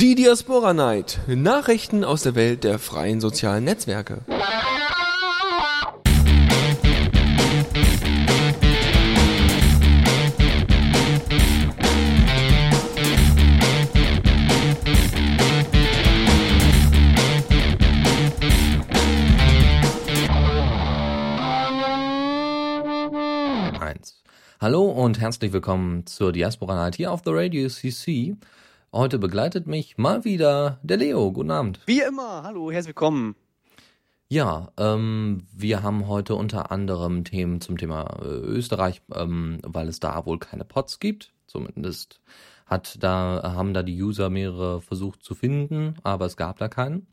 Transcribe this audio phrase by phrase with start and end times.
[0.00, 1.18] Die Diaspora Night.
[1.26, 4.20] Nachrichten aus der Welt der freien sozialen Netzwerke.
[23.80, 24.22] Eins.
[24.60, 28.36] Hallo und herzlich willkommen zur Diaspora Night hier auf The Radio CC.
[28.90, 31.30] Heute begleitet mich mal wieder der Leo.
[31.30, 31.80] Guten Abend.
[31.84, 33.36] Wie immer, hallo, herzlich willkommen.
[34.28, 40.00] Ja, ähm, wir haben heute unter anderem Themen zum Thema äh, Österreich, ähm, weil es
[40.00, 41.34] da wohl keine Pots gibt.
[41.46, 42.22] Zumindest
[42.64, 47.08] hat da, haben da die User mehrere versucht zu finden, aber es gab da keinen.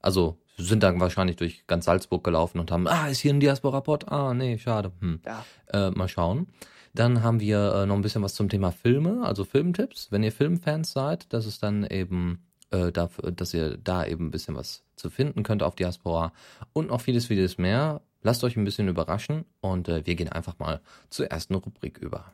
[0.00, 4.08] Also sind dann wahrscheinlich durch ganz Salzburg gelaufen und haben, ah, ist hier ein Diaspora-Pod?
[4.08, 4.90] Ah, nee, schade.
[4.98, 5.20] Hm.
[5.24, 5.44] Ja.
[5.72, 6.48] Äh, mal schauen.
[6.94, 10.12] Dann haben wir äh, noch ein bisschen was zum Thema Filme, also Filmtipps.
[10.12, 14.30] Wenn ihr Filmfans seid, das ist dann eben äh, dafür, dass ihr da eben ein
[14.30, 16.32] bisschen was zu finden könnt auf Diaspora
[16.72, 18.00] und noch vieles, vieles mehr.
[18.22, 22.32] Lasst euch ein bisschen überraschen und äh, wir gehen einfach mal zur ersten Rubrik über.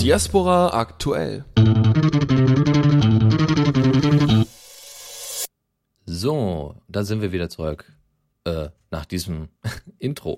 [0.00, 1.44] Diaspora aktuell.
[6.06, 7.92] So, da sind wir wieder zurück.
[8.50, 9.48] Äh, nach diesem
[9.98, 10.36] Intro.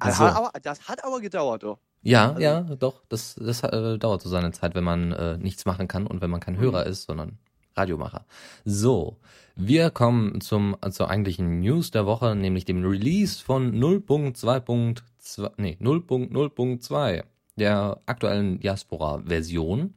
[0.00, 0.24] Das, So.
[0.24, 1.78] hat aber, das hat aber gedauert, doch.
[2.02, 3.02] Ja, Also- ja, doch.
[3.08, 6.30] Das, das äh, dauert so seine Zeit, wenn man äh, nichts machen kann und wenn
[6.30, 7.38] man kein Hörer ist, sondern
[7.76, 8.24] Radiomacher.
[8.64, 9.18] So,
[9.54, 17.22] wir kommen zum zur eigentlichen News der Woche, nämlich dem Release von 0.2.2, nee, 0.0.2
[17.56, 19.94] der aktuellen Diaspora-Version,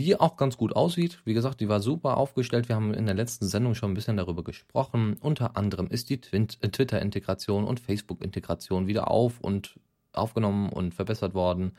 [0.00, 1.20] die auch ganz gut aussieht.
[1.26, 2.68] Wie gesagt, die war super aufgestellt.
[2.68, 5.18] Wir haben in der letzten Sendung schon ein bisschen darüber gesprochen.
[5.20, 9.78] Unter anderem ist die äh, Twitter-Integration und Facebook-Integration wieder auf und
[10.12, 11.72] aufgenommen und verbessert worden.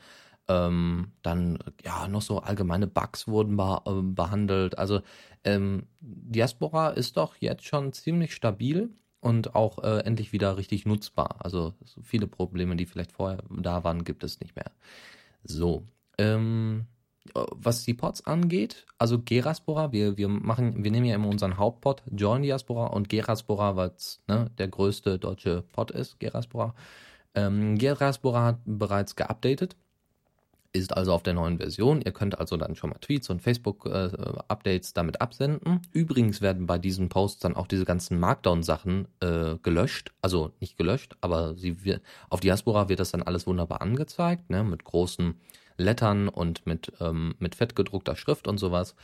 [0.48, 4.78] Ähm, dann, ja, noch so allgemeine Bugs wurden beh- äh, behandelt.
[4.78, 5.00] Also,
[5.44, 11.36] ähm, Diaspora ist doch jetzt schon ziemlich stabil und auch äh, endlich wieder richtig nutzbar.
[11.40, 14.70] Also, so viele Probleme, die vielleicht vorher da waren, gibt es nicht mehr.
[15.44, 15.84] So,
[16.18, 17.01] ähm, äh,
[17.34, 22.02] was die Pods angeht, also Geraspora, wir, wir machen, wir nehmen ja immer unseren Hauptpod,
[22.10, 26.74] Join Diaspora und Geraspora, was ne, der größte deutsche Pod ist, Geraspora.
[27.34, 29.76] Ähm, Geraspora hat bereits geupdatet,
[30.72, 32.00] ist also auf der neuen Version.
[32.00, 35.80] Ihr könnt also dann schon mal Tweets und Facebook-Updates damit absenden.
[35.92, 40.12] Übrigens werden bei diesen Posts dann auch diese ganzen Markdown-Sachen äh, gelöscht.
[40.22, 41.76] Also nicht gelöscht, aber sie
[42.30, 45.34] auf Diaspora wird das dann alles wunderbar angezeigt, ne, mit großen
[45.76, 48.94] Lettern und mit, ähm, mit fett gedruckter Schrift und sowas.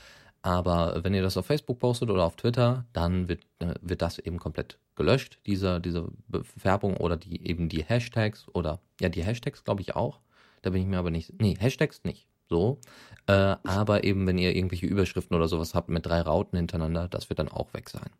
[0.43, 4.19] Aber wenn ihr das auf Facebook postet oder auf Twitter, dann wird, äh, wird das
[4.19, 6.09] eben komplett gelöscht, diese, diese
[6.56, 10.21] Färbung oder die eben die Hashtags oder ja, die Hashtags glaube ich auch.
[10.62, 11.41] Da bin ich mir aber nicht.
[11.41, 12.27] Nee, Hashtags nicht.
[12.49, 12.79] So.
[13.27, 17.29] Äh, aber eben, wenn ihr irgendwelche Überschriften oder sowas habt mit drei Rauten hintereinander, das
[17.29, 18.11] wird dann auch weg sein.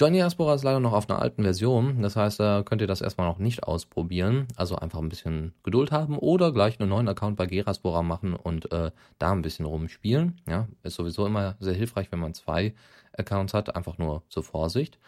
[0.00, 3.02] Johnny Diaspora ist leider noch auf einer alten Version, das heißt, da könnt ihr das
[3.02, 4.48] erstmal noch nicht ausprobieren.
[4.56, 8.72] Also einfach ein bisschen Geduld haben oder gleich einen neuen Account bei Geraspora machen und
[8.72, 10.40] äh, da ein bisschen rumspielen.
[10.48, 12.72] Ja, ist sowieso immer sehr hilfreich, wenn man zwei
[13.12, 14.98] Accounts hat, einfach nur zur Vorsicht.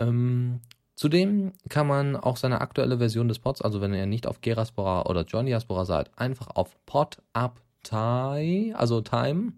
[0.00, 0.60] Ähm,
[0.96, 5.06] zudem kann man auch seine aktuelle Version des Pods, also wenn ihr nicht auf Geraspora
[5.06, 9.54] oder Johnny Diaspora seid, einfach auf Pod Up Time, also Time,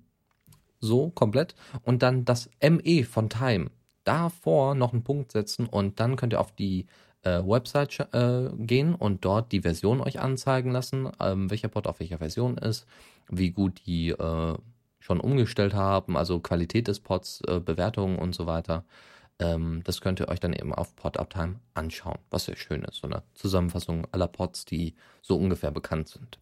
[0.78, 3.70] so komplett, und dann das ME von Time
[4.08, 6.86] davor noch einen Punkt setzen und dann könnt ihr auf die
[7.22, 12.00] äh, Website äh, gehen und dort die Version euch anzeigen lassen, ähm, welcher Pod auf
[12.00, 12.86] welcher Version ist,
[13.28, 14.54] wie gut die äh,
[14.98, 18.84] schon umgestellt haben, also Qualität des Pods, äh, Bewertungen und so weiter.
[19.38, 22.96] Ähm, das könnt ihr euch dann eben auf Pod Uptime anschauen, was sehr schön ist.
[22.96, 26.38] So eine Zusammenfassung aller Pods, die so ungefähr bekannt sind.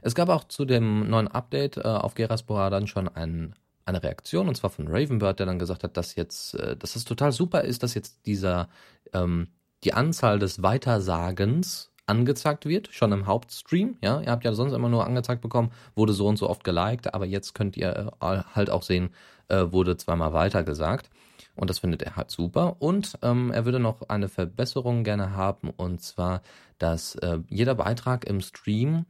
[0.00, 3.54] Es gab auch zu dem neuen Update äh, auf Geraspora dann schon ein,
[3.84, 7.04] eine Reaktion, und zwar von Ravenbird, der dann gesagt hat, dass jetzt, äh, dass es
[7.04, 8.68] total super ist, dass jetzt dieser,
[9.12, 9.48] ähm,
[9.84, 13.96] die Anzahl des Weitersagens angezeigt wird, schon im Hauptstream.
[14.02, 17.14] Ja, ihr habt ja sonst immer nur angezeigt bekommen, wurde so und so oft geliked,
[17.14, 19.10] aber jetzt könnt ihr äh, halt auch sehen,
[19.48, 21.10] äh, wurde zweimal weitergesagt.
[21.54, 22.76] Und das findet er halt super.
[22.80, 26.42] Und ähm, er würde noch eine Verbesserung gerne haben, und zwar,
[26.78, 29.04] dass äh, jeder Beitrag im Stream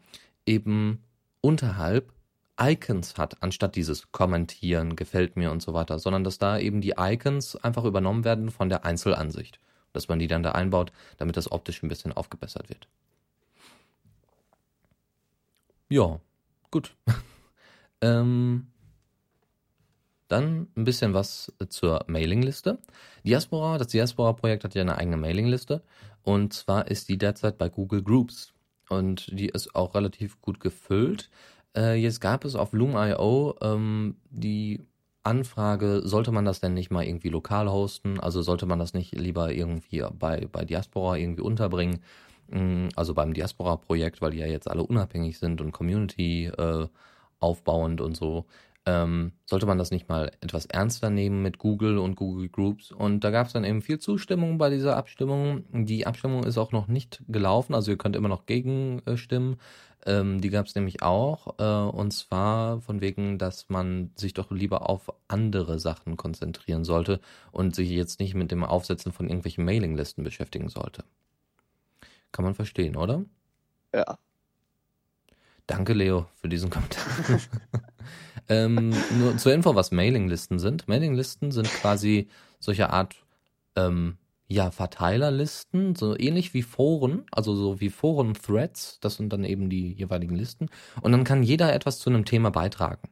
[0.45, 1.05] eben
[1.41, 2.13] unterhalb
[2.61, 6.95] Icons hat, anstatt dieses Kommentieren, gefällt mir und so weiter, sondern dass da eben die
[6.99, 9.59] Icons einfach übernommen werden von der Einzelansicht.
[9.93, 12.89] Dass man die dann da einbaut, damit das optisch ein bisschen aufgebessert wird.
[15.91, 16.21] Ja,
[16.71, 16.97] gut.
[18.01, 18.69] ähm,
[20.29, 22.79] dann ein bisschen was zur Mailingliste.
[23.23, 25.83] Diaspora, das Diaspora-Projekt hat ja eine eigene Mailingliste.
[26.23, 28.55] Und zwar ist die derzeit bei Google Groups.
[28.89, 31.31] und die ist auch relativ gut gefüllt.
[31.77, 34.81] Äh, jetzt gab es auf Loom.io ähm, die
[35.25, 38.19] Anfrage, sollte man das denn nicht mal irgendwie lokal hosten?
[38.21, 42.01] Also sollte man das nicht lieber irgendwie bei, bei Diaspora irgendwie unterbringen?
[42.49, 46.89] Mm, Also beim Diaspora-Projekt, weil die ja jetzt alle unabhängig sind und Community äh,
[47.41, 48.47] aufbauend und so.
[48.85, 52.91] Ähm, sollte man das nicht mal etwas ernster nehmen mit Google und Google Groups?
[52.91, 55.65] Und da gab es dann eben viel Zustimmung bei dieser Abstimmung.
[55.73, 59.57] Die Abstimmung ist auch noch nicht gelaufen, also ihr könnt immer noch gegenstimmen.
[60.05, 64.51] Ähm, die gab es nämlich auch, äh, und zwar von wegen, dass man sich doch
[64.51, 67.21] lieber auf andere Sachen konzentrieren sollte
[67.53, 71.05] und sich jetzt nicht mit dem Aufsetzen von irgendwelchen Mailinglisten beschäftigen sollte.
[72.33, 73.25] Kann man verstehen, oder?
[73.95, 74.19] Ja.
[75.67, 77.05] Danke, Leo, für diesen Kommentar.
[78.49, 80.89] ähm, nur zur Info, was Mailinglisten sind.
[80.89, 82.29] Mailinglisten sind quasi
[82.59, 83.15] solche Art,
[83.77, 84.19] ähm,
[84.53, 89.93] ja, Verteilerlisten, so ähnlich wie Foren, also so wie Foren-Threads, das sind dann eben die
[89.93, 90.69] jeweiligen Listen.
[91.01, 93.09] Und dann kann jeder etwas zu einem Thema beitragen.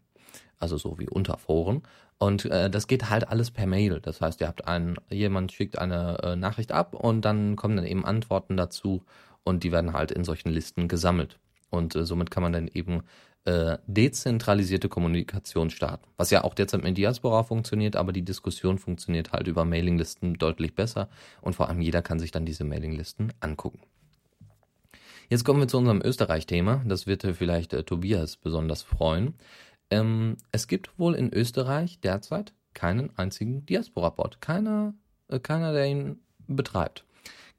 [0.59, 1.83] Also so wie unter Foren.
[2.19, 4.01] Und äh, das geht halt alles per Mail.
[4.01, 7.87] Das heißt, ihr habt einen, jemand schickt eine äh, Nachricht ab und dann kommen dann
[7.87, 9.03] eben Antworten dazu
[9.43, 11.39] und die werden halt in solchen Listen gesammelt.
[11.71, 13.03] Und äh, somit kann man dann eben
[13.45, 16.07] äh, dezentralisierte Kommunikation starten.
[16.17, 20.75] Was ja auch derzeit mit Diaspora funktioniert, aber die Diskussion funktioniert halt über Mailinglisten deutlich
[20.75, 21.09] besser
[21.41, 23.81] und vor allem jeder kann sich dann diese Mailinglisten angucken.
[25.31, 26.83] Jetzt kommen wir zu unserem Österreich-Thema.
[26.87, 29.35] Das wird äh, vielleicht äh, Tobias besonders freuen.
[29.89, 34.41] Ähm, es gibt wohl in Österreich derzeit keinen einzigen Diaspora-Bot.
[34.41, 34.95] Keiner,
[35.29, 37.05] äh, keiner, der ihn betreibt.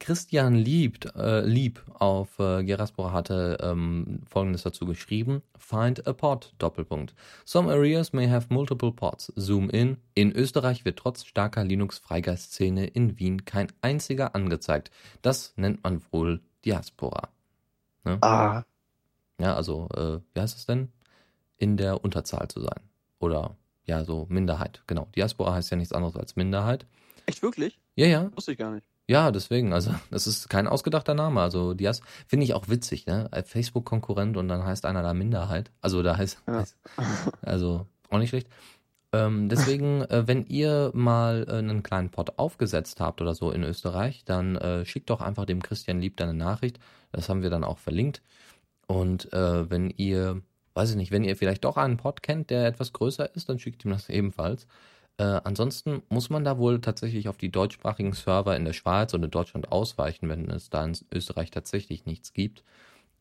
[0.02, 6.56] Christian Lieb, äh, Lieb auf äh, Geraspora hatte ähm, folgendes dazu geschrieben: Find a pod,
[6.58, 7.14] Doppelpunkt.
[7.46, 9.32] Some areas may have multiple pods.
[9.36, 9.98] Zoom in.
[10.16, 14.90] In Österreich wird trotz starker Linux-Freigeist-Szene in Wien kein einziger angezeigt.
[15.22, 17.30] Das nennt man wohl Diaspora.
[18.04, 18.18] Ne?
[18.22, 18.64] Ah,
[19.40, 20.92] Ja, also, äh, wie heißt es denn?
[21.60, 22.90] In der Unterzahl zu sein.
[23.20, 23.56] Oder,
[23.86, 24.82] ja, so Minderheit.
[24.88, 25.08] Genau.
[25.16, 26.88] Diaspora heißt ja nichts anderes als Minderheit.
[27.28, 27.80] echt wirklich?
[27.94, 28.36] Ja, ja.
[28.36, 28.88] Wusste ich gar nicht.
[29.12, 31.42] Ja, deswegen, also das ist kein ausgedachter Name.
[31.42, 33.30] Also Dias finde ich auch witzig, ne?
[33.46, 35.70] Facebook-Konkurrent und dann heißt einer da Minderheit.
[35.82, 36.60] Also da heißt, Ja.
[36.60, 36.78] heißt
[37.42, 38.48] also auch nicht schlecht.
[39.12, 43.64] Ähm, deswegen, äh, wenn ihr mal äh, einen kleinen Pod aufgesetzt habt oder so in
[43.64, 46.80] Österreich, dann äh, schickt doch einfach dem Christian Lieb deine Nachricht.
[47.12, 48.22] Das haben wir dann auch verlinkt.
[48.88, 50.42] Und äh, wenn ihr,
[50.74, 53.60] weiß ich nicht, wenn ihr vielleicht doch einen Pod kennt, der etwas größer ist, dann
[53.60, 54.68] schickt ihm das ebenfalls.
[55.18, 59.24] Äh, ansonsten muss man da wohl tatsächlich auf die deutschsprachigen Server in der Schweiz und
[59.24, 62.64] in Deutschland ausweichen, wenn es da in Österreich tatsächlich nichts gibt.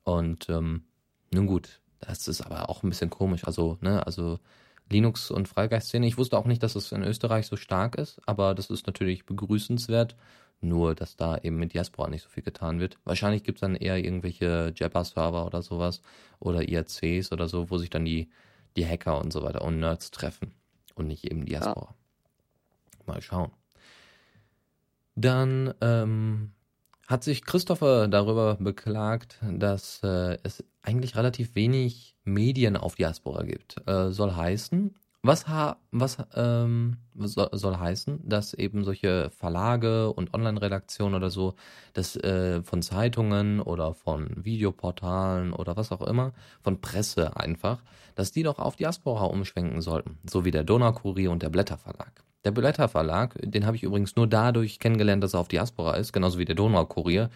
[0.04, 0.84] Und ähm,
[1.32, 3.44] nun gut, das ist aber auch ein bisschen komisch.
[3.44, 4.38] Also, ne, also
[4.90, 6.06] Linux und Freigeist-Szene.
[6.06, 9.26] Ich wusste auch nicht, dass es in Österreich so stark ist, aber das ist natürlich
[9.26, 10.16] begrüßenswert.
[10.62, 12.98] Nur, dass da eben mit Diaspora nicht so viel getan wird.
[13.04, 16.02] Wahrscheinlich gibt es dann eher irgendwelche Jabber-Server oder sowas
[16.38, 18.28] oder IRCs oder so, wo sich dann die,
[18.76, 20.52] die Hacker und so weiter und Nerds treffen
[21.00, 21.94] und nicht eben Diaspora.
[23.06, 23.50] Mal schauen.
[25.16, 26.52] Dann ähm,
[27.08, 33.76] hat sich Christopher darüber beklagt, dass äh, es eigentlich relativ wenig Medien auf Diaspora gibt.
[33.88, 40.32] Äh, soll heißen, was, ha was ähm, soll, soll heißen, dass eben solche Verlage und
[40.32, 41.54] Online-Redaktionen oder so,
[41.92, 46.32] dass äh, von Zeitungen oder von Videoportalen oder was auch immer,
[46.62, 47.82] von Presse einfach,
[48.14, 52.24] dass die doch auf Diaspora umschwenken sollten, so wie der Donaukurier und der Blätterverlag.
[52.44, 56.38] Der Blätterverlag, den habe ich übrigens nur dadurch kennengelernt, dass er auf Diaspora ist, genauso
[56.38, 57.28] wie der Donaukurier.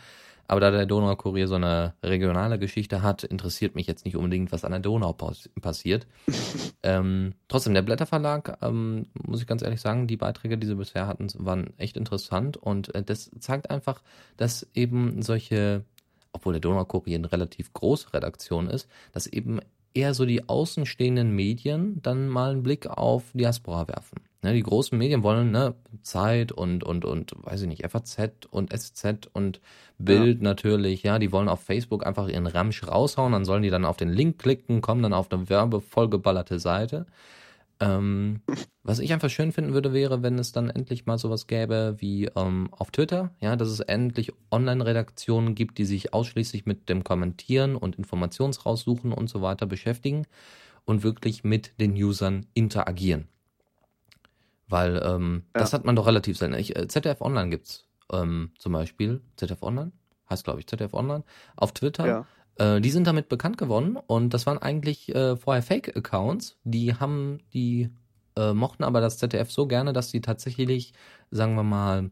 [0.46, 4.64] Aber da der Donaukurier so eine regionale Geschichte hat, interessiert mich jetzt nicht unbedingt, was
[4.64, 6.06] an der Donau pass passiert.
[6.82, 11.06] ähm, trotzdem, der Blätterverlag, ähm, muss ich ganz ehrlich sagen, die Beiträge, die sie bisher
[11.06, 14.02] hatten, waren echt interessant und äh, das zeigt einfach,
[14.36, 15.84] dass eben solche,
[16.32, 19.60] obwohl der Donaukurier eine relativ große Redaktion ist, dass eben
[19.94, 24.20] eher so die außenstehenden Medien dann mal einen Blick auf Diaspora werfen.
[24.44, 28.78] Ne, die großen Medien wollen ne, Zeit und, und, und, weiß ich nicht, FAZ und
[28.78, 29.62] SZ und
[29.96, 33.86] Bild natürlich, ja, die wollen auf Facebook einfach ihren Ramsch raushauen, dann sollen die dann
[33.86, 37.06] auf den Link klicken, kommen dann auf eine werbevollgeballerte Seite.
[37.80, 38.42] Ähm,
[38.82, 42.26] was ich einfach schön finden würde, wäre, wenn es dann endlich mal sowas gäbe wie
[42.36, 47.76] ähm, auf Twitter, ja, dass es endlich Online-Redaktionen gibt, die sich ausschließlich mit dem Kommentieren
[47.76, 50.26] und Informationsraussuchen und so weiter beschäftigen
[50.84, 53.26] und wirklich mit den Usern interagieren.
[54.68, 55.60] Weil ähm, Ja.
[55.60, 56.54] das hat man doch relativ selten.
[56.54, 59.20] Ich, äh, ZDF Online gibt's ähm, zum Beispiel.
[59.36, 59.92] ZDF Online?
[60.30, 61.24] Heißt, glaube ich, ZDF Online.
[61.56, 62.06] Auf Twitter.
[62.06, 62.26] Ja.
[62.56, 66.56] Äh, die sind damit bekannt geworden und das waren eigentlich äh, vorher Fake-Accounts.
[66.64, 67.90] Die haben, die
[68.36, 70.92] äh, mochten aber das ZDF so gerne, dass sie tatsächlich,
[71.30, 72.10] sagen wir mal,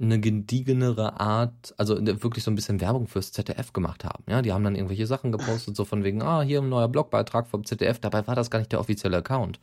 [0.00, 4.24] eine gediegenere Art, also wirklich so ein bisschen Werbung fürs ZDF gemacht haben.
[4.28, 7.46] Ja, die haben dann irgendwelche Sachen gepostet, so von wegen, ah, hier ein neuer Blogbeitrag
[7.46, 9.60] vom ZDF, dabei war das gar nicht der offizielle Account.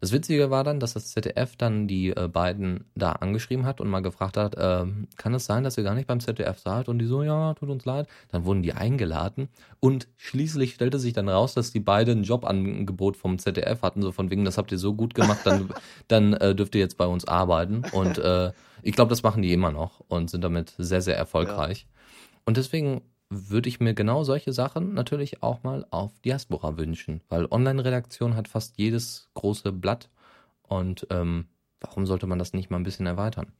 [0.00, 3.88] Das Witzige war dann, dass das ZDF dann die äh, beiden da angeschrieben hat und
[3.88, 4.86] mal gefragt hat, äh,
[5.16, 6.88] kann es sein, dass ihr gar nicht beim ZDF seid?
[6.88, 8.06] Und die so, ja, tut uns leid.
[8.30, 9.48] Dann wurden die eingeladen
[9.80, 14.12] und schließlich stellte sich dann raus, dass die beiden ein Jobangebot vom ZDF hatten, so
[14.12, 15.70] von wegen, das habt ihr so gut gemacht, dann,
[16.08, 17.82] dann äh, dürft ihr jetzt bei uns arbeiten.
[17.92, 18.52] Und äh,
[18.82, 21.86] ich glaube, das machen die immer noch und sind damit sehr, sehr erfolgreich.
[21.88, 21.98] Ja.
[22.44, 27.46] Und deswegen würde ich mir genau solche Sachen natürlich auch mal auf Diaspora wünschen, weil
[27.50, 30.08] Online-Redaktion hat fast jedes große Blatt
[30.62, 31.46] und ähm,
[31.80, 33.52] warum sollte man das nicht mal ein bisschen erweitern?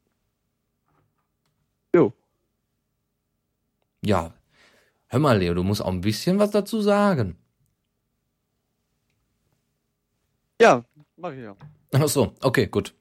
[1.94, 2.12] Jo.
[4.04, 4.32] Ja,
[5.08, 7.37] hör mal, Leo, du musst auch ein bisschen was dazu sagen.
[10.60, 10.84] Ja,
[11.16, 11.56] mach ich ja.
[11.92, 12.94] Ach so, okay, gut.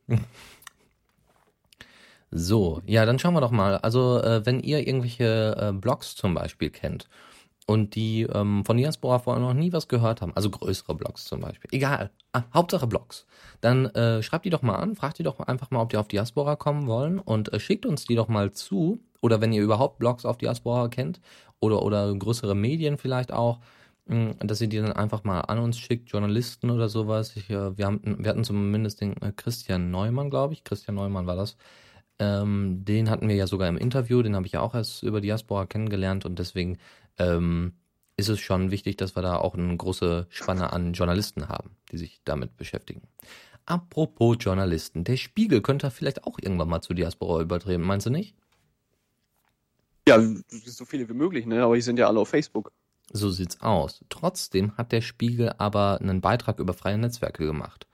[2.31, 3.77] So, ja, dann schauen wir doch mal.
[3.77, 7.07] Also, äh, wenn ihr irgendwelche äh, Blogs zum Beispiel kennt
[7.67, 11.39] und die ähm, von Diaspora vorher noch nie was gehört haben, also größere Blogs zum
[11.41, 13.25] Beispiel, egal, ah, Hauptsache Blogs,
[13.61, 16.07] dann äh, schreibt die doch mal an, fragt die doch einfach mal, ob die auf
[16.09, 18.99] Diaspora kommen wollen und äh, schickt uns die doch mal zu.
[19.21, 21.21] Oder wenn ihr überhaupt Blogs auf Diaspora kennt
[21.59, 23.59] oder, oder größere Medien vielleicht auch,
[24.07, 27.35] mh, dass ihr die dann einfach mal an uns schickt, Journalisten oder sowas.
[27.37, 30.63] Ich, äh, wir, haben, wir hatten zumindest den äh, Christian Neumann, glaube ich.
[30.63, 31.57] Christian Neumann war das
[32.19, 35.21] ähm, den hatten wir ja sogar im Interview, den habe ich ja auch erst über
[35.21, 36.77] Diaspora kennengelernt und deswegen
[37.17, 37.73] ähm,
[38.17, 41.97] ist es schon wichtig, dass wir da auch eine große Spanne an Journalisten haben, die
[41.97, 43.01] sich damit beschäftigen.
[43.65, 48.35] Apropos Journalisten, der Spiegel könnte vielleicht auch irgendwann mal zu Diaspora übertreten, meinst du nicht?
[50.07, 50.19] Ja,
[50.49, 51.63] so viele wie möglich, ne?
[51.63, 52.71] Aber die sind ja alle auf Facebook.
[53.11, 54.03] So sieht's aus.
[54.09, 57.87] Trotzdem hat der Spiegel aber einen Beitrag über freie Netzwerke gemacht.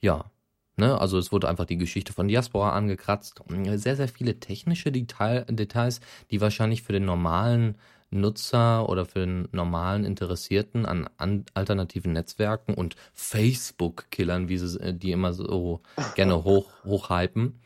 [0.00, 0.30] Ja,
[0.76, 0.98] Ne?
[1.00, 3.40] Also es wurde einfach die Geschichte von Diaspora angekratzt.
[3.74, 6.00] Sehr, sehr viele technische Detail, Details,
[6.30, 7.76] die wahrscheinlich für den normalen
[8.10, 15.12] Nutzer oder für den normalen Interessierten an, an alternativen Netzwerken und Facebook-Killern, wie sie die
[15.12, 15.80] immer so
[16.14, 17.60] gerne hoch, hochhypen,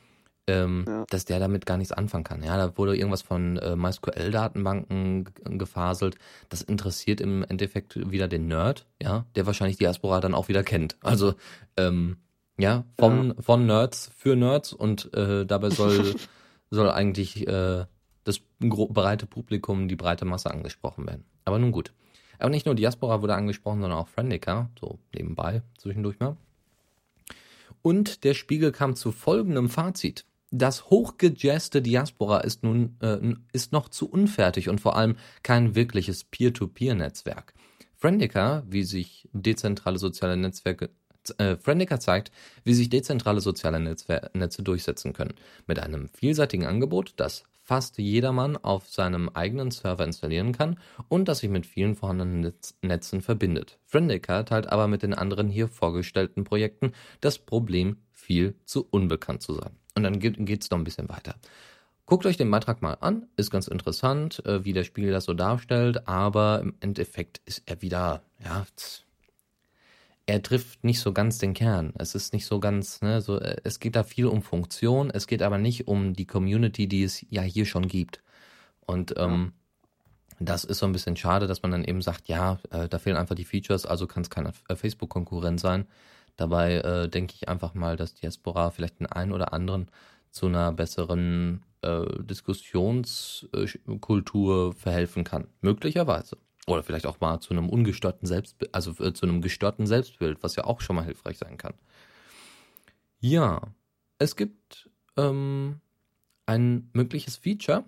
[0.46, 1.04] ähm, ja.
[1.10, 2.42] dass der damit gar nichts anfangen kann.
[2.42, 6.16] Ja, da wurde irgendwas von äh, MySQL-Datenbanken gefaselt.
[6.48, 10.96] Das interessiert im Endeffekt wieder den Nerd, ja, der wahrscheinlich Diaspora dann auch wieder kennt.
[11.02, 11.34] Also
[11.76, 12.16] ähm,
[12.58, 13.34] ja, von, ja.
[13.42, 16.14] von Nerds für Nerds und äh, dabei soll,
[16.70, 17.86] soll eigentlich äh,
[18.24, 21.24] das breite Publikum, die breite Masse angesprochen werden.
[21.44, 21.92] Aber nun gut.
[22.38, 26.36] Aber nicht nur Diaspora wurde angesprochen, sondern auch Friendica, so nebenbei zwischendurch mal.
[27.82, 30.24] Und der Spiegel kam zu folgendem Fazit.
[30.50, 36.24] Das hochgejazzte Diaspora ist nun äh, ist noch zu unfertig und vor allem kein wirkliches
[36.24, 37.54] Peer-to-Peer-Netzwerk.
[37.94, 40.90] Friendica, wie sich dezentrale soziale Netzwerke
[41.30, 42.30] äh, Friendica zeigt,
[42.64, 45.34] wie sich dezentrale soziale Netzwer Netze durchsetzen können.
[45.66, 51.40] Mit einem vielseitigen Angebot, das fast jedermann auf seinem eigenen Server installieren kann und das
[51.40, 53.78] sich mit vielen vorhandenen Netz Netzen verbindet.
[53.84, 59.52] Friendica teilt aber mit den anderen hier vorgestellten Projekten das Problem, viel zu unbekannt zu
[59.52, 59.72] sein.
[59.94, 61.34] Und dann geht es noch ein bisschen weiter.
[62.06, 65.34] Guckt euch den Beitrag mal an, ist ganz interessant, äh, wie der Spiegel das so
[65.34, 68.64] darstellt, aber im Endeffekt ist er wieder, ja,
[70.28, 71.94] er trifft nicht so ganz den Kern.
[71.96, 75.26] Es ist nicht so ganz, ne, so, äh, es geht da viel um Funktion, es
[75.26, 78.22] geht aber nicht um die Community, die es ja hier schon gibt.
[78.84, 79.54] Und ähm,
[80.38, 83.16] das ist so ein bisschen schade, dass man dann eben sagt, ja, äh, da fehlen
[83.16, 85.86] einfach die Features, also kann es kein äh, Facebook-Konkurrent sein.
[86.36, 89.90] Dabei äh, denke ich einfach mal, dass Diaspora vielleicht den einen oder anderen
[90.30, 95.46] zu einer besseren äh, Diskussionskultur verhelfen kann.
[95.62, 96.36] Möglicherweise.
[96.68, 100.54] Oder vielleicht auch mal zu einem ungestörten Selbstbild, also äh, zu einem gestörten Selbstbild, was
[100.54, 101.72] ja auch schon mal hilfreich sein kann.
[103.20, 103.62] Ja,
[104.18, 105.80] es gibt ähm,
[106.44, 107.84] ein mögliches Feature.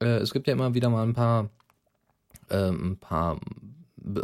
[0.00, 1.50] Äh, es gibt ja immer wieder mal ein paar,
[2.48, 3.38] äh, ein paar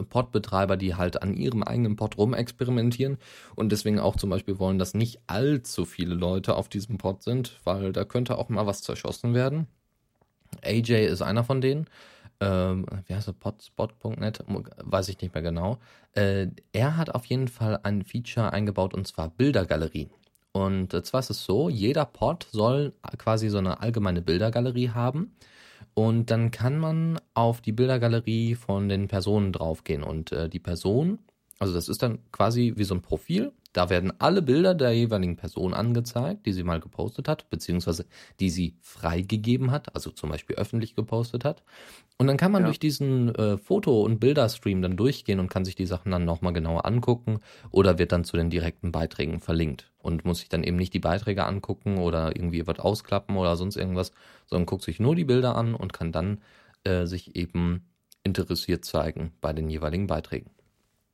[0.08, 3.18] Pod-Betreiber, die halt an ihrem eigenen Pod rumexperimentieren
[3.54, 7.60] und deswegen auch zum Beispiel wollen, dass nicht allzu viele Leute auf diesem Pod sind,
[7.64, 9.68] weil da könnte auch mal was zerschossen werden.
[10.64, 11.86] AJ ist einer von denen
[12.40, 14.44] ähm, wie heißt er, potspot.net,
[14.82, 15.78] weiß ich nicht mehr genau.
[16.12, 20.10] Äh, er hat auf jeden Fall ein Feature eingebaut und zwar Bildergalerien.
[20.52, 25.32] Und äh, zwar ist es so, jeder Pod soll quasi so eine allgemeine Bildergalerie haben.
[25.94, 30.02] Und dann kann man auf die Bildergalerie von den Personen draufgehen.
[30.02, 31.18] Und äh, die Person,
[31.58, 35.36] also das ist dann quasi wie so ein Profil Da werden alle Bilder der jeweiligen
[35.36, 38.06] Person angezeigt, die sie mal gepostet hat, beziehungsweise
[38.40, 41.62] die sie freigegeben hat, also zum Beispiel öffentlich gepostet hat.
[42.18, 42.66] Und dann kann man Ja.
[42.66, 46.52] durch diesen äh, Foto- und Bilderstream dann durchgehen und kann sich die Sachen dann nochmal
[46.52, 50.76] genauer angucken oder wird dann zu den direkten Beiträgen verlinkt und muss sich dann eben
[50.76, 54.12] nicht die Beiträge angucken oder irgendwie was ausklappen oder sonst irgendwas,
[54.46, 56.40] sondern guckt sich nur die Bilder an und kann dann
[56.84, 57.86] äh, sich eben
[58.24, 60.50] interessiert zeigen bei den jeweiligen Beiträgen.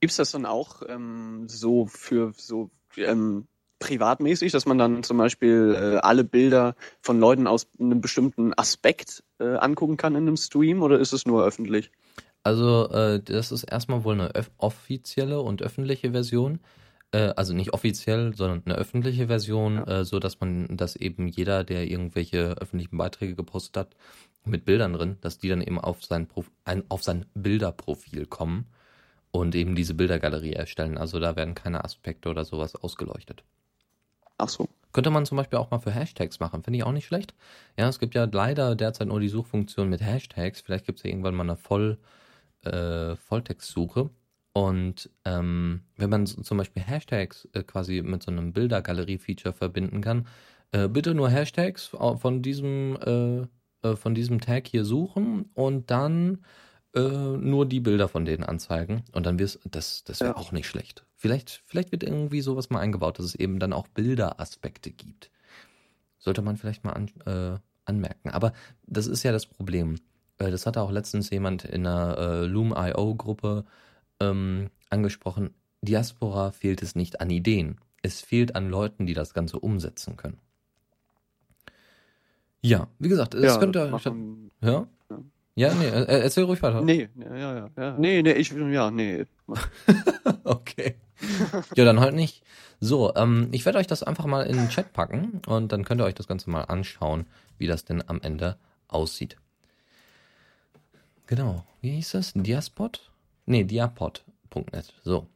[0.04, 2.68] Gibt's das dann auch ähm, so für so
[2.98, 3.46] ähm,
[3.78, 9.24] privatmäßig, dass man dann zum Beispiel äh, alle Bilder von Leuten aus einem bestimmten Aspekt
[9.38, 11.90] äh, angucken kann in einem Stream oder ist es nur öffentlich?
[12.42, 16.60] Also äh, das ist erstmal wohl eine offizielle und öffentliche Version.
[17.12, 20.00] Äh, also nicht offiziell, sondern eine öffentliche Version, Ja.
[20.00, 23.96] äh, so dass man, dass eben jeder, der irgendwelche öffentlichen Beiträge gepostet hat,
[24.44, 28.66] mit Bildern drin, dass die dann eben auf sein, Prof ein, auf sein Bilderprofil kommen
[29.34, 30.96] und eben diese Bildergalerie erstellen.
[30.96, 33.42] Also da werden keine Aspekte oder sowas ausgeleuchtet.
[34.38, 34.68] Ach so.
[34.92, 37.34] Könnte man zum Beispiel auch mal für Hashtags machen, finde ich auch nicht schlecht.
[37.76, 40.60] Ja, es gibt ja leider derzeit nur die Suchfunktion mit Hashtags.
[40.60, 41.98] Vielleicht gibt es ja irgendwann mal eine Voll,
[42.62, 44.10] äh, Volltextsuche.
[44.52, 50.28] Und ähm, wenn man zum Beispiel Hashtags äh, quasi mit so einem Bildergalerie-Feature verbinden kann,
[50.70, 55.90] äh, bitte nur Hashtags au- von diesem, äh, äh, von diesem Tag hier suchen und
[55.90, 56.44] dann
[56.94, 59.04] äh, nur die Bilder von denen anzeigen.
[59.12, 60.36] Und dann wirst das, das wäre Ja.
[60.36, 61.04] auch nicht schlecht.
[61.16, 65.30] Vielleicht, vielleicht wird irgendwie sowas mal eingebaut, dass es eben dann auch Bilderaspekte gibt.
[66.18, 68.30] Sollte man vielleicht mal an, äh, anmerken.
[68.30, 68.52] Aber
[68.86, 69.96] das ist ja das Problem.
[70.38, 73.64] Äh, das hatte auch letztens jemand in einer äh, Loom.io-Gruppe
[74.20, 75.50] ähm, angesprochen.
[75.82, 77.78] Diaspora fehlt es nicht an Ideen.
[78.02, 80.38] Es fehlt an Leuten, die das Ganze umsetzen können.
[82.62, 83.90] Ja, wie gesagt, es ja, könnte.
[83.90, 84.86] macht man, Ja?
[85.56, 85.72] Ja.
[85.72, 86.80] Nee, äh, erzähl ruhig weiter.
[86.80, 87.96] nee, ja, ja, ja, ja.
[87.98, 89.24] Nee, nee, ich ja, nee.
[90.44, 90.96] Okay.
[91.76, 92.42] Ja, dann halt nicht.
[92.80, 96.00] So, ähm, ich werde euch das einfach mal in den Chat packen und dann könnt
[96.00, 98.56] ihr euch das Ganze mal anschauen, wie das denn am Ende
[98.88, 99.36] aussieht.
[101.26, 101.64] Genau.
[101.80, 102.32] Wie hieß das?
[102.34, 103.10] Diaspot?
[103.46, 104.92] Nee, diapod.net.
[105.04, 105.26] So.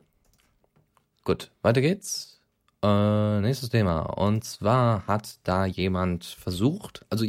[1.24, 2.40] Gut, weiter geht's.
[2.82, 4.00] Äh, nächstes Thema.
[4.00, 7.24] Und zwar hat da jemand versucht, also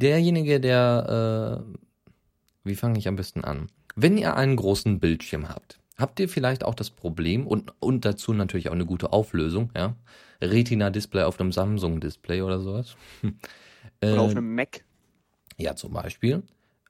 [0.00, 1.74] derjenige, der, äh,
[2.64, 3.68] wie fange ich am besten an?
[3.96, 8.32] Wenn ihr einen großen Bildschirm habt, habt ihr vielleicht auch das Problem und, und dazu
[8.32, 9.96] natürlich auch eine gute Auflösung, ja?
[10.42, 12.96] Retina-Display auf einem Samsung-Display oder sowas.
[14.10, 14.84] Oder auf Äh, einem Mac.
[15.58, 16.42] ja, zum Beispiel.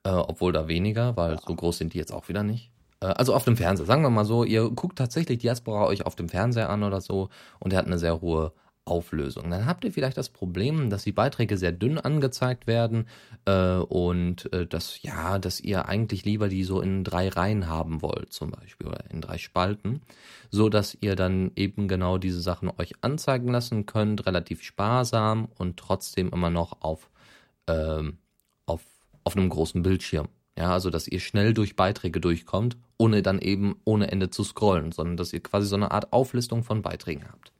[0.04, 2.70] Äh, obwohl da weniger, weil so groß sind die jetzt auch wieder nicht.
[3.00, 3.86] Äh, also auf dem Fernseher.
[3.86, 7.28] Sagen wir mal so, ihr guckt tatsächlich Diaspora euch auf dem Fernseher an oder so
[7.60, 8.52] und der hat eine sehr hohe
[8.86, 9.50] Auflösung.
[9.50, 13.06] Dann habt ihr vielleicht das Problem, dass die Beiträge sehr dünn angezeigt werden
[13.46, 18.02] äh, und äh, dass ja, dass ihr eigentlich lieber die so in drei Reihen haben
[18.02, 20.02] wollt, zum Beispiel oder in drei Spalten,
[20.50, 25.78] so dass ihr dann eben genau diese Sachen euch anzeigen lassen könnt, relativ sparsam und
[25.78, 27.10] trotzdem immer noch auf
[27.68, 28.18] ähm,
[28.66, 28.82] auf
[29.24, 30.28] auf einem großen Bildschirm.
[30.58, 34.92] Ja, also dass ihr schnell durch Beiträge durchkommt, ohne dann eben ohne Ende zu scrollen,
[34.92, 37.53] sondern dass ihr quasi so eine Art Auflistung von Beiträgen habt.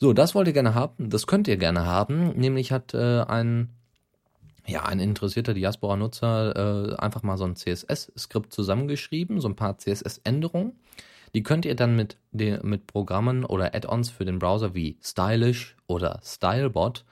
[0.00, 2.30] So, das wollt ihr gerne haben, das könnt ihr gerne haben.
[2.38, 3.70] Nämlich hat äh, ein,
[4.66, 10.78] ja, ein interessierter Diaspora-Nutzer äh, einfach mal so ein CSS-Skript zusammengeschrieben, so ein paar CSS-Änderungen.
[11.34, 15.76] Die könnt ihr dann mit, den, mit Programmen oder Add-ons für den Browser wie Stylish
[15.88, 17.04] oder Stylebot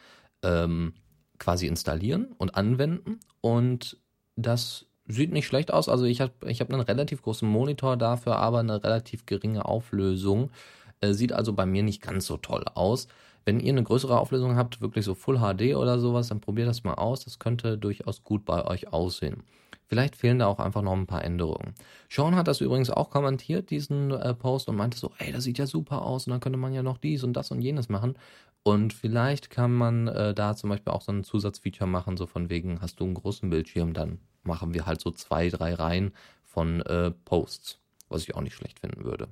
[0.42, 0.94] ähm,
[1.38, 3.18] quasi installieren und anwenden.
[3.40, 3.98] Und
[4.36, 5.88] das sieht nicht schlecht aus.
[5.88, 10.50] Also ich habe ich hab einen relativ großen Monitor dafür, aber eine relativ geringe Auflösung.
[11.00, 13.08] Äh, sieht also bei mir nicht ganz so toll aus.
[13.44, 16.82] Wenn ihr eine größere Auflösung habt, wirklich so Full HD oder sowas, dann probiert das
[16.82, 17.24] mal aus.
[17.24, 19.44] Das könnte durchaus gut bei euch aussehen.
[19.88, 21.74] Vielleicht fehlen da auch einfach noch ein paar Änderungen.
[22.10, 25.58] Sean hat das übrigens auch kommentiert, diesen äh, Post, und meinte so, ey, das sieht
[25.58, 28.18] ja super aus und dann könnte man ja noch dies und das und jenes machen.
[28.64, 32.50] Und vielleicht kann man äh, da zum Beispiel auch so ein Zusatzfeature machen, so von
[32.50, 36.80] wegen, hast du einen großen Bildschirm, dann machen wir halt so zwei, drei Reihen von
[36.80, 37.78] äh, Posts,
[38.08, 39.28] was ich auch nicht schlecht finden würde.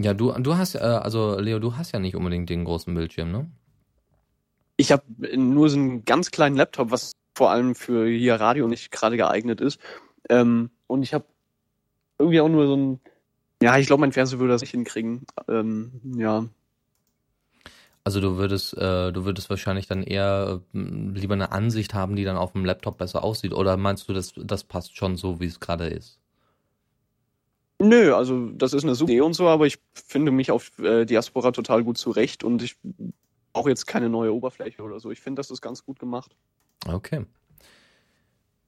[0.00, 3.30] Ja, du, du hast, äh, also Leo, du hast ja nicht unbedingt den großen Bildschirm,
[3.30, 3.50] ne?
[4.76, 5.04] Ich habe
[5.36, 9.60] nur so einen ganz kleinen Laptop, was vor allem für hier Radio nicht gerade geeignet
[9.60, 9.80] ist.
[10.28, 11.26] Ähm, und ich habe
[12.18, 13.00] irgendwie auch nur so ein.
[13.62, 15.26] Ja, ich glaube, mein Fernseher würde das nicht hinkriegen.
[15.48, 16.44] Ähm, ja.
[18.02, 22.24] Also du würdest, äh, du würdest wahrscheinlich dann eher äh, lieber eine Ansicht haben, die
[22.24, 23.54] dann auf dem Laptop besser aussieht.
[23.54, 26.18] Oder meinst du, das, das passt schon so, wie es gerade ist?
[27.88, 31.04] Nö, also das ist eine super Idee und so, aber ich finde mich auf äh,
[31.04, 32.76] Diaspora total gut zurecht und ich
[33.52, 35.10] brauche jetzt keine neue Oberfläche oder so.
[35.10, 36.36] Ich finde, das ist ganz gut gemacht.
[36.86, 37.26] Okay.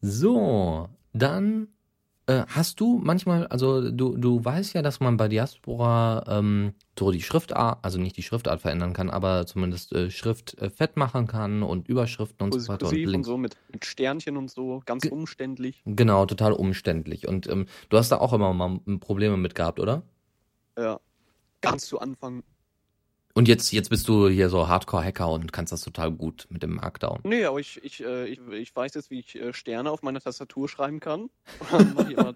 [0.00, 1.68] So, dann
[2.28, 7.12] Äh, hast du manchmal, also du, du weißt ja, dass man bei Diaspora ähm, so
[7.12, 11.28] die Schriftart, also nicht die Schriftart verändern kann, aber zumindest äh, Schrift äh, fett machen
[11.28, 12.86] kann und Überschriften und so weiter.
[12.86, 13.28] Und, Kursiv und Links.
[13.28, 15.82] so mit, mit Sternchen und so, ganz Ge- umständlich.
[15.84, 17.28] Genau, total umständlich.
[17.28, 20.02] Und ähm, du hast da auch immer mal Probleme mit gehabt, oder?
[20.76, 20.98] Ja.
[21.60, 22.42] Ganz zu Anfang.
[23.36, 26.76] Und jetzt, jetzt bist du hier so Hardcore-Hacker und kannst das total gut mit dem
[26.76, 27.20] Markdown.
[27.22, 30.22] Nee, aber ich, ich, äh, ich, ich weiß jetzt, wie ich äh, Sterne auf meiner
[30.22, 31.28] Tastatur schreiben kann.
[31.70, 32.34] Und dann mache ich, immer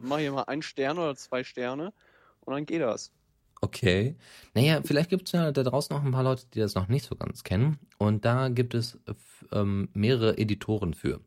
[0.00, 1.92] mach ich immer einen Stern oder zwei Sterne
[2.40, 3.12] und dann geht das.
[3.60, 4.16] Okay.
[4.54, 7.04] Naja, vielleicht gibt es ja da draußen noch ein paar Leute, die das noch nicht
[7.04, 7.78] so ganz kennen.
[7.98, 8.98] Und da gibt es
[9.52, 11.20] ähm, mehrere Editoren für.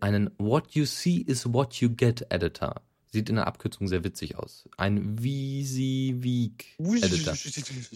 [0.00, 2.82] Einen What You See is What You Get Editor.
[3.16, 4.68] Sieht in der Abkürzung sehr witzig aus.
[4.76, 7.34] Ein VisiVeek Editor.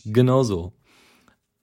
[0.07, 0.73] Genau so.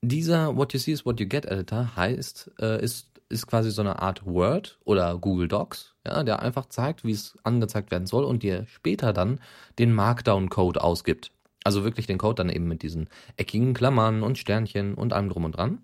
[0.03, 3.81] Dieser What You See is What You Get Editor heißt, äh, ist, ist quasi so
[3.81, 8.25] eine Art Word oder Google Docs, ja, der einfach zeigt, wie es angezeigt werden soll
[8.25, 9.39] und dir später dann
[9.79, 11.31] den Markdown-Code ausgibt.
[11.63, 15.45] Also wirklich den Code dann eben mit diesen eckigen Klammern und Sternchen und allem drum
[15.45, 15.79] und dran.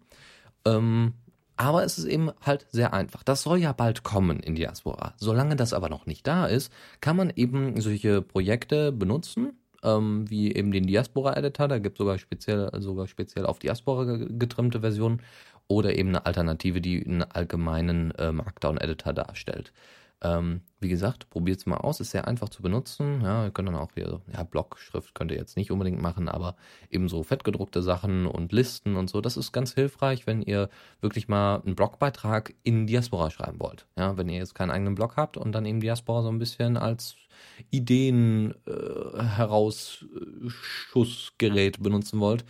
[0.63, 1.13] Ähm,
[1.57, 3.23] aber es ist eben halt sehr einfach.
[3.23, 5.13] Das soll ja bald kommen in Diaspora.
[5.17, 10.53] Solange das aber noch nicht da ist, kann man eben solche Projekte benutzen, ähm, wie
[10.53, 11.67] eben den Diaspora-Editor.
[11.67, 15.21] Da gibt es sogar speziell, sogar speziell auf Diaspora ge- getrimmte Versionen.
[15.69, 19.71] Oder eben eine Alternative, die einen allgemeinen äh, Markdown-Editor darstellt.
[20.23, 23.21] Ähm, wie gesagt, probiert es mal aus, ist sehr einfach zu benutzen.
[23.21, 26.55] Ja, ihr könnt dann auch hier, ja, Blockschrift könnt ihr jetzt nicht unbedingt machen, aber
[26.89, 29.19] eben so fettgedruckte Sachen und Listen und so.
[29.21, 30.69] Das ist ganz hilfreich, wenn ihr
[31.01, 33.85] wirklich mal einen Blogbeitrag in Diaspora schreiben wollt.
[33.97, 36.77] Ja, wenn ihr jetzt keinen eigenen Blog habt und dann eben Diaspora so ein bisschen
[36.77, 37.15] als
[37.69, 42.45] Ideen äh, herausschussgerät benutzen wollt,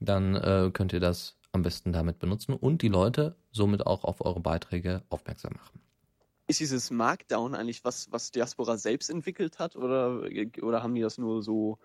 [0.00, 4.24] dann äh, könnt ihr das am besten damit benutzen und die Leute somit auch auf
[4.24, 5.80] eure Beiträge aufmerksam machen.
[6.48, 10.22] Ist dieses Markdown eigentlich was, was Diaspora selbst entwickelt hat oder,
[10.62, 11.78] oder haben die das nur so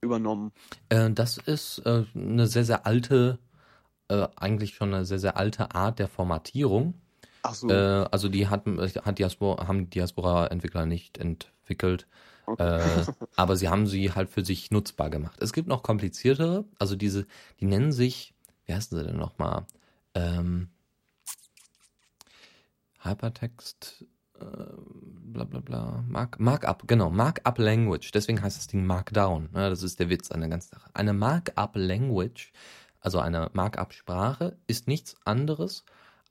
[0.00, 0.52] übernommen?
[0.88, 3.38] Äh, das ist äh, eine sehr, sehr alte,
[4.08, 6.94] äh, eigentlich schon eine sehr, sehr alte Art der Formatierung.
[7.42, 7.68] Ach so.
[7.68, 12.06] Äh, also die hat, hat Diaspora, haben Diaspora-Entwickler nicht entwickelt,
[12.46, 12.80] okay.
[12.80, 13.04] äh,
[13.36, 15.42] aber sie haben sie halt für sich nutzbar gemacht.
[15.42, 17.26] Es gibt noch kompliziertere, also diese,
[17.60, 18.32] die nennen sich,
[18.64, 19.66] wie heißen sie denn nochmal?
[20.14, 20.70] Ähm,
[23.04, 24.04] Hypertext,
[24.40, 29.68] äh, bla bla bla, Mark, Markup, genau, Markup Language, deswegen heißt das Ding Markdown, ja,
[29.68, 30.90] das ist der Witz an der ganzen Sache.
[30.94, 32.52] Eine Markup Language,
[33.00, 35.84] also eine Markup-Sprache, ist nichts anderes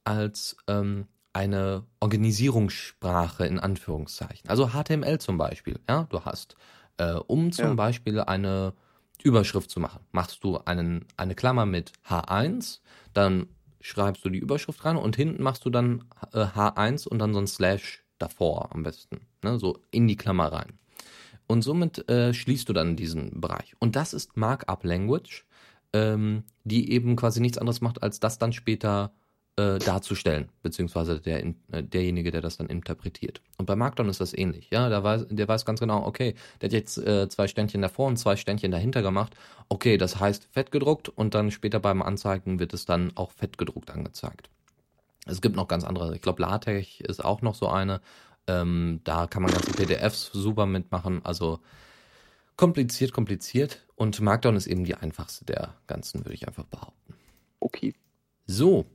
[0.04, 4.50] als ähm, eine Organisierungssprache in Anführungszeichen.
[4.50, 6.56] Also HTML zum Beispiel, ja, du hast,
[6.98, 7.74] äh, um zum Ja.
[7.74, 8.74] Beispiel eine
[9.24, 12.80] Überschrift zu machen, machst du einen, eine Klammer mit H1,
[13.14, 13.48] dann
[13.84, 17.39] schreibst du die Überschrift rein und hinten machst du dann äh, H1 und dann so
[17.39, 20.80] ein Slash davor am besten, ne, so in die Klammer rein.
[21.48, 23.76] Und somit äh, schließt du dann diesen Bereich.
[23.80, 25.46] Und das ist Markup Language,
[25.91, 29.13] ähm, die eben quasi nichts anderes macht, als das dann später
[29.56, 33.42] äh, darzustellen, beziehungsweise der, äh, derjenige, der das dann interpretiert.
[33.58, 36.70] Und bei Markdown ist das ähnlich, ja, der weiß, der weiß ganz genau, okay, der
[36.70, 39.36] hat jetzt äh, zwei Sternchen davor und zwei Sternchen dahinter gemacht,
[39.70, 43.60] okay, das heißt fett gedruckt und dann später beim Anzeigen wird es dann auch fett
[43.60, 44.50] gedruckt angezeigt.
[45.26, 48.02] Es gibt noch ganz andere, ich glaube LaTeX ist auch noch so eine,
[48.48, 51.60] ähm, da kann man ganze PDFs super mitmachen, also
[52.58, 57.13] kompliziert, kompliziert und Markdown ist eben die einfachste der ganzen, würde ich einfach behaupten.
[57.60, 57.94] okay.
[58.46, 58.86] So,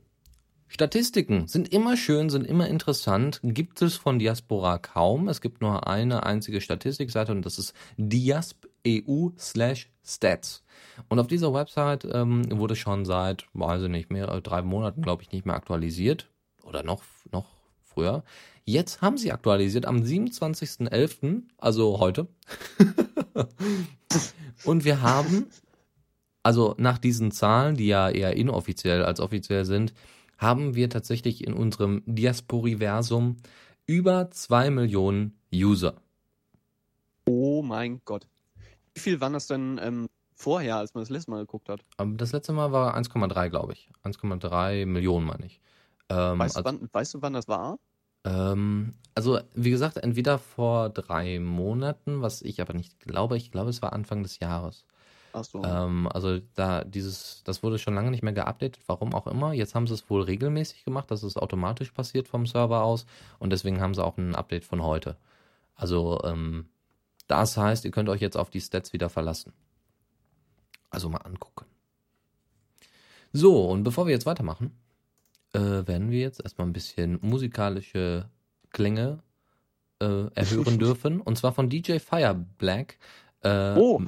[0.71, 3.39] Statistiken sind immer schön, sind immer interessant.
[3.43, 5.27] Gibt es von Diaspora kaum.
[5.27, 10.63] Es gibt nur eine einzige Statistikseite und das ist diasp.eu slash stats.
[11.09, 15.23] Und auf dieser Website ähm, wurde schon seit, weiß ich nicht, mehr, drei Monaten, glaube
[15.23, 16.29] ich, nicht mehr aktualisiert.
[16.63, 17.01] Oder noch,
[17.31, 17.47] noch
[17.81, 18.23] früher.
[18.63, 22.27] Jetzt haben sie aktualisiert am 27.11., also heute.
[24.65, 25.47] und wir haben
[26.43, 29.93] also nach diesen Zahlen, die ja eher inoffiziell als offiziell sind,
[30.39, 33.37] haben wir tatsächlich in unserem Diasporiversum
[33.85, 36.01] über zwei Millionen User.
[37.25, 38.27] Oh mein Gott.
[38.93, 41.81] Wie viel waren das denn ähm, vorher, als man das letzte Mal geguckt hat?
[41.97, 43.89] Aber das letzte Mal war 1,3, glaube ich.
[44.03, 45.61] 1,3 Millionen, meine ich.
[46.09, 47.77] Ähm, Weißt, du, also, wann, weißt du, wann das war?
[48.25, 53.37] ähm, also, wie gesagt, entweder vor drei Monaten, was ich aber nicht glaube.
[53.37, 54.85] Ich glaube, es war Anfang des Jahres.
[55.33, 55.63] Ach so.
[55.63, 59.53] Ähm, also da dieses, das wurde schon lange nicht mehr geupdatet, warum auch immer.
[59.53, 63.05] Jetzt haben sie es wohl regelmäßig gemacht, dass es automatisch passiert vom Server aus
[63.37, 65.17] und deswegen haben sie auch ein Update von heute.
[65.75, 66.65] Also ähm,
[67.27, 69.53] das heißt, ihr könnt euch jetzt auf die Stats wieder verlassen.
[70.89, 71.65] Also mal angucken.
[73.31, 74.71] So, und bevor wir jetzt weitermachen,
[75.53, 78.27] äh, werden wir jetzt erstmal ein bisschen musikalische
[78.71, 79.19] Klänge
[79.99, 81.21] äh, erhören dürfen.
[81.21, 82.97] Und zwar von DJ Fireblack.
[83.41, 84.01] Äh, Oh.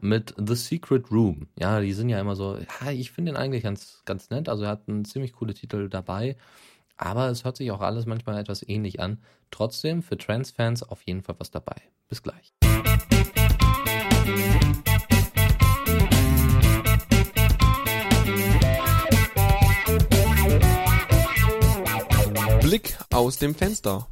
[0.00, 1.48] mit The Secret Room.
[1.58, 4.48] Ja, die sind ja immer so, ja, ich finde ihn eigentlich ganz, ganz nett.
[4.48, 6.36] Also er hat einen ziemlich coole Titel dabei.
[6.96, 9.22] Aber es hört sich auch alles manchmal etwas ähnlich an.
[9.50, 11.76] Trotzdem für Trans-Fans auf jeden Fall was dabei.
[12.08, 12.52] Bis gleich.
[22.60, 24.06] Blick aus dem Fenster.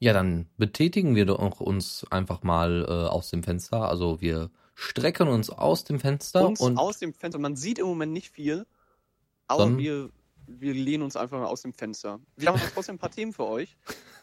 [0.00, 3.88] Ja, dann betätigen wir doch uns einfach mal äh, aus dem Fenster.
[3.88, 7.38] Also wir strecken uns aus dem Fenster uns und aus dem Fenster.
[7.40, 8.64] Man sieht im Moment nicht viel,
[9.48, 10.10] aber Dann- wir,
[10.46, 12.20] wir lehnen uns einfach mal aus dem Fenster.
[12.36, 13.76] Wir haben trotzdem ein paar Themen für euch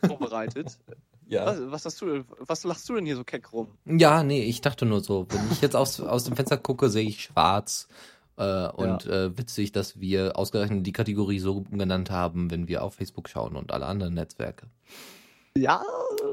[0.05, 0.77] vorbereitet.
[1.27, 3.69] Was, was, hast du, was lachst du denn hier so keck rum?
[3.85, 7.07] ja, nee, ich dachte nur so, wenn ich jetzt aus, aus dem Fenster gucke, sehe
[7.07, 7.87] ich schwarz.
[8.37, 12.93] Äh, und äh, witzig, dass wir ausgerechnet die Kategorie so genannt haben, wenn wir auf
[12.93, 14.67] Facebook schauen und alle anderen Netzwerke.
[15.57, 15.83] Ja,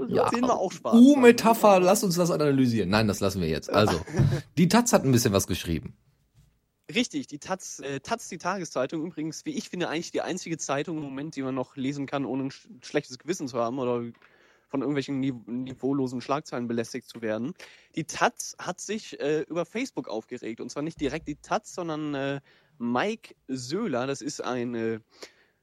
[0.09, 0.29] Ja.
[0.31, 0.95] sehen wir auch Spaß.
[0.95, 2.91] Uh, Metapher, lass uns das analysieren.
[2.91, 3.71] Nein, das lassen wir jetzt.
[3.71, 4.01] Also,
[4.59, 5.97] die Taz hat ein bisschen was geschrieben.
[6.93, 10.97] Richtig, die Taz, äh, Taz, die Tageszeitung, übrigens, wie ich finde, eigentlich die einzige Zeitung
[10.99, 14.03] im Moment, die man noch lesen kann, ohne ein sch schlechtes Gewissen zu haben oder
[14.69, 17.55] von irgendwelchen nive niveaulosen Schlagzeilen belästigt zu werden.
[17.95, 20.61] Die Taz hat sich äh, über Facebook aufgeregt.
[20.61, 22.41] Und zwar nicht direkt die Taz, sondern äh,
[22.79, 25.01] Mike Söhler, das ist ein äh,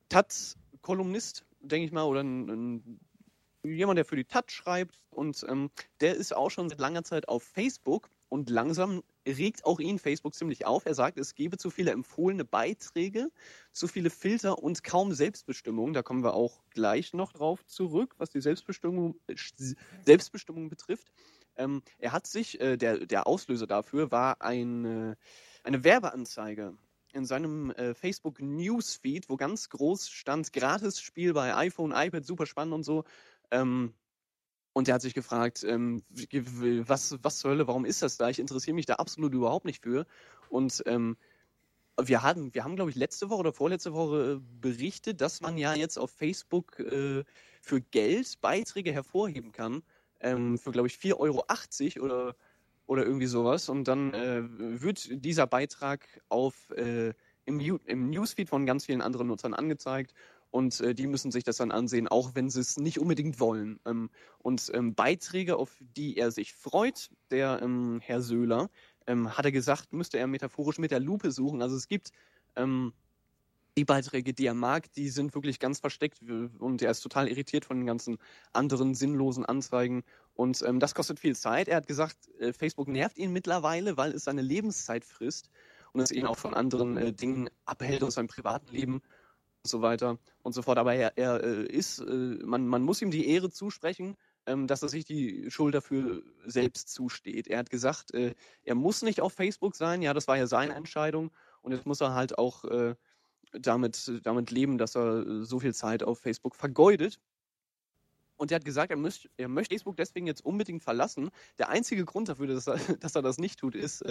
[0.09, 2.99] Taz-Kolumnist, denke ich mal, oder ein, ein,
[3.63, 5.03] jemand, der für die Taz schreibt.
[5.09, 8.09] Und ähm, der ist auch schon seit langer Zeit auf Facebook.
[8.29, 10.85] Und langsam regt auch ihn Facebook ziemlich auf.
[10.85, 13.31] Er sagt, es gebe zu viele empfohlene Beiträge,
[13.71, 15.93] zu viele Filter und kaum Selbstbestimmung.
[15.93, 19.15] Da kommen wir auch gleich noch drauf zurück, was die Selbstbestimmung,
[20.05, 21.11] Selbstbestimmung betrifft.
[21.55, 25.15] Ähm, er hat sich, äh, der, der Auslöser dafür war ein, äh,
[25.63, 26.77] eine Werbeanzeige
[27.13, 32.45] in seinem äh, Facebook Newsfeed, wo ganz groß stand, gratis Spiel bei iPhone, iPad, super
[32.45, 33.03] spannend und so.
[33.51, 33.93] Ähm,
[34.73, 36.03] und er hat sich gefragt, ähm,
[36.87, 38.29] was, was zur Hölle, warum ist das da?
[38.29, 40.05] Ich interessiere mich da absolut überhaupt nicht für.
[40.49, 41.17] Und ähm,
[42.01, 45.57] wir haben, wir haben, glaube ich, letzte Woche oder vorletzte Woche äh, berichtet, dass man
[45.57, 47.23] ja jetzt auf Facebook äh,
[47.61, 49.83] für Geld Beiträge hervorheben kann.
[50.21, 52.35] Ähm, für, glaube ich, 4,80 Euro oder,
[52.85, 53.69] oder irgendwie sowas.
[53.69, 54.43] Und dann äh,
[54.81, 57.13] wird dieser Beitrag auf, äh,
[57.45, 60.13] im, im Newsfeed von ganz vielen anderen Nutzern angezeigt.
[60.51, 63.79] Und äh, die müssen sich das dann ansehen, auch wenn sie es nicht unbedingt wollen.
[63.85, 64.09] Ähm,
[64.39, 68.69] und ähm, Beiträge, auf die er sich freut, der ähm, Herr Söhler,
[69.05, 71.61] ähm, hat er gesagt, müsste er metaphorisch mit der Lupe suchen.
[71.61, 72.11] Also es gibt
[72.55, 72.93] ähm,
[73.77, 76.19] die Beiträge, die er mag, die sind wirklich ganz versteckt
[76.59, 78.17] und er ist total irritiert von den ganzen
[78.51, 80.03] anderen sinnlosen Anzeigen.
[80.33, 81.67] Und ähm, das kostet viel Zeit.
[81.67, 85.49] Er hat gesagt, äh, Facebook nervt ihn mittlerweile, weil es seine Lebenszeit frisst
[85.93, 89.01] und es ihn auch von anderen äh, Dingen abhält aus seinem privaten Leben
[89.63, 90.77] so weiter und so fort.
[90.77, 92.03] Aber er, er äh, ist, äh,
[92.43, 96.89] man, man muss ihm die Ehre zusprechen, ähm, dass er sich die Schuld dafür selbst
[96.89, 97.47] zusteht.
[97.47, 100.01] Er hat gesagt, äh, er muss nicht auf Facebook sein.
[100.01, 101.31] Ja, das war ja seine Entscheidung.
[101.61, 102.63] Und jetzt muss er halt auch
[103.51, 107.19] damit, damit leben, dass er so viel Zeit auf Facebook vergeudet.
[108.37, 111.31] Und er hat gesagt, er, müsst, er möchte Facebook deswegen jetzt unbedingt verlassen.
[111.57, 114.05] Der einzige Grund dafür, dass er, dass er das nicht tut, ist,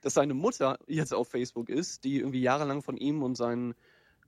[0.00, 3.74] dass seine Mutter jetzt auf Facebook ist, die irgendwie jahrelang von ihm und seinen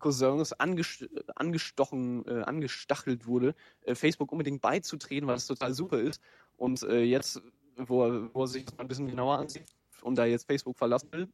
[0.06, 6.20] Cousins angest angestochen, äh, angestachelt wurde, äh, Facebook unbedingt beizutreten, weil es total super ist.
[6.56, 7.42] Und äh, jetzt,
[7.76, 9.64] wo er, wo er sich das mal ein bisschen genauer ansieht
[10.02, 11.28] und da jetzt Facebook verlassen will,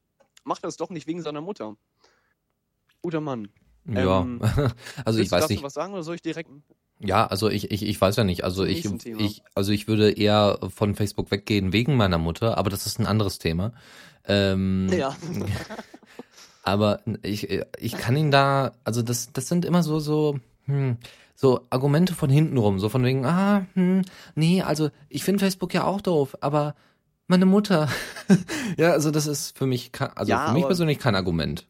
[0.44, 1.76] macht er es doch nicht wegen seiner Mutter.
[3.02, 3.48] Guter Mann.
[3.85, 4.40] Ja, Ähm,
[5.04, 5.62] also ich weiß dazu nicht.
[5.62, 6.48] was sagen oder soll ich direkt?
[7.00, 8.44] Ja, also ich, ich, ich weiß ja nicht.
[8.44, 12.87] Also ich, ich, also ich würde eher von Facebook weggehen wegen meiner Mutter, aber das
[12.87, 13.74] ist ein anderes Thema.
[14.24, 15.14] Ähm, Ja.
[16.62, 17.48] Aber ich,
[17.79, 20.96] ich kann ihn da, also das, das sind immer so, so, hm,
[21.35, 24.03] so Argumente von hinten rum, so von wegen, ah, hm,
[24.37, 26.77] nee, also ich finde Facebook ja auch doof, aber
[27.27, 27.88] meine Mutter,
[28.77, 31.66] ja, also das ist für mich, also Ja, für mich aber- persönlich kein Argument.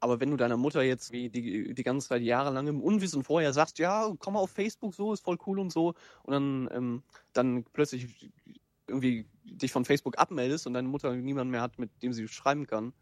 [0.00, 3.52] Aber wenn du deiner Mutter jetzt wie die, die ganze Zeit jahrelang im Unwissen vorher
[3.52, 7.02] sagst, ja, komm mal auf Facebook, so ist voll cool und so, und dann, ähm,
[7.32, 8.30] dann plötzlich
[8.86, 12.66] irgendwie dich von Facebook abmeldest und deine Mutter niemanden mehr hat, mit dem sie schreiben
[12.66, 12.92] kann.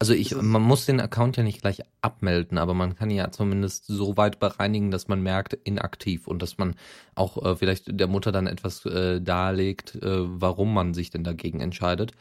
[0.00, 3.30] Also ich, man muss den Account ja nicht gleich abmelden, aber man kann ihn ja
[3.32, 6.76] zumindest so weit bereinigen, dass man merkt, inaktiv und dass man
[7.16, 10.00] auch äh, vielleicht der Mutter dann etwas äh, darlegt, äh,
[10.40, 12.12] warum man sich denn dagegen entscheidet.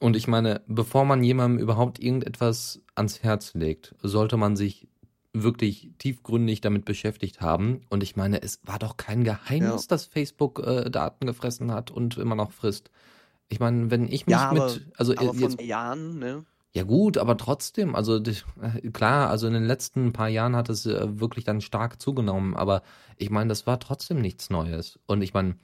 [0.00, 4.86] Und ich meine, bevor man jemandem überhaupt irgendetwas ans Herz legt, sollte man sich
[5.32, 7.80] wirklich tiefgründig damit beschäftigt haben.
[7.88, 9.88] Und ich meine, es war doch kein Geheimnis, Ja.
[9.88, 12.90] dass Facebook äh, Daten gefressen hat und immer noch frisst.
[13.48, 16.44] Ich meine, wenn ich mich Ja, aber- mit, also Aber äh, jetzt von Jahren, ne?
[16.74, 20.86] Ja gut, aber trotzdem, also äh, klar, also in den letzten paar Jahren hat es
[20.86, 22.82] äh, wirklich dann stark zugenommen, aber
[23.18, 24.98] ich meine, das war trotzdem nichts Neues.
[25.06, 25.56] Und ich meine,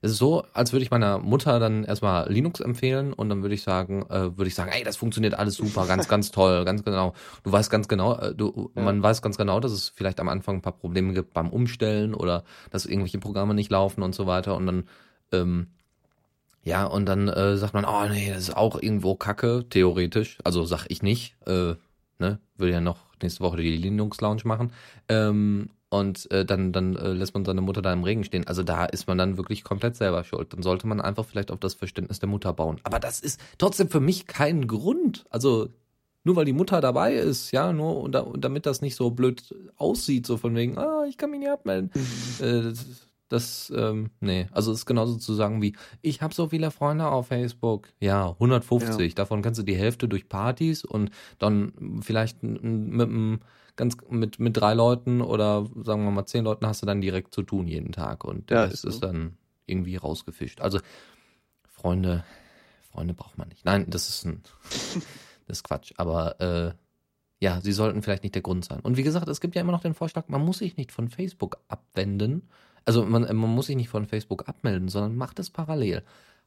[0.00, 3.54] es ist so, als würde ich meiner Mutter dann erstmal Linux empfehlen und dann würde
[3.54, 6.84] ich sagen, äh, würde ich sagen, ey, das funktioniert alles super, ganz, ganz toll, ganz
[6.84, 7.14] genau.
[7.44, 8.82] Du weißt ganz genau, äh, du, Ja.
[8.82, 12.14] man weiß ganz genau, dass es vielleicht am Anfang ein paar Probleme gibt beim Umstellen
[12.14, 14.84] oder dass irgendwelche Programme nicht laufen und so weiter und dann
[15.32, 15.68] ähm,
[16.62, 20.38] ja, und dann äh, sagt man, oh nee, das ist auch irgendwo Kacke, theoretisch.
[20.44, 21.74] Also sag ich nicht, äh,
[22.18, 24.72] ne, will ja noch nächste Woche die Linux Lounge machen.
[25.08, 28.46] Ähm, und äh, dann, dann äh, lässt man seine Mutter da im Regen stehen.
[28.46, 30.52] Also da ist man dann wirklich komplett selber schuld.
[30.52, 32.78] Dann sollte man einfach vielleicht auf das Verständnis der Mutter bauen.
[32.82, 35.24] Aber das ist trotzdem für mich kein Grund.
[35.30, 35.70] Also
[36.24, 39.10] nur weil die Mutter dabei ist, ja, nur und, da, und damit das nicht so
[39.10, 41.90] blöd aussieht, so von wegen, ah, ich kann mich nicht abmelden.
[42.40, 42.84] Äh, das,
[43.28, 47.06] das, ähm, nee, also es ist genauso zu sagen wie, ich habe so viele Freunde
[47.08, 47.88] auf Facebook.
[48.00, 49.14] Ja, 150.
[49.14, 53.40] Davon kannst du die Hälfte durch Partys und dann vielleicht mit einem
[53.76, 57.32] ganz mit mit drei Leuten oder sagen wir mal zehn Leuten hast du dann direkt
[57.34, 58.88] zu tun jeden Tag und der Ja, Rest ist so.
[58.88, 59.36] ist dann
[59.66, 60.60] irgendwie rausgefischt.
[60.60, 60.80] Also
[61.68, 62.24] Freunde,
[62.90, 63.64] Freunde braucht man nicht.
[63.64, 64.42] Nein, das ist ein
[65.46, 65.92] das ist Quatsch.
[65.96, 66.72] Aber äh,
[67.40, 68.80] ja, sie sollten vielleicht nicht der Grund sein.
[68.80, 71.08] Und wie gesagt, es gibt ja immer noch den Vorschlag, man muss sich nicht von
[71.08, 72.48] Facebook abwenden.
[72.88, 76.02] Also man, man muss sich nicht von Facebook abmelden, sondern macht es parallel.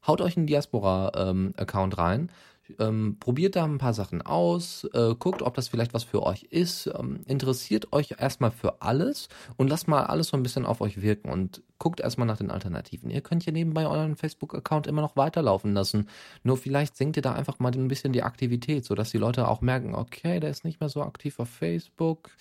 [0.07, 2.31] Haut euch einen Diaspora-Account rein,
[2.79, 6.47] ähm, probiert da ein paar Sachen aus, äh, guckt, ob das vielleicht was für euch
[6.49, 10.81] ist, ähm, interessiert euch erstmal für alles und lasst mal alles so ein bisschen auf
[10.81, 13.11] euch wirken und guckt erstmal nach den Alternativen.
[13.11, 16.09] Ihr könnt ja nebenbei euren Facebook-Account immer noch weiterlaufen lassen.
[16.41, 19.61] Nur vielleicht senkt ihr da einfach mal ein bisschen die Aktivität, sodass die Leute auch
[19.61, 22.31] merken, okay, der ist nicht mehr so aktiv auf Facebook.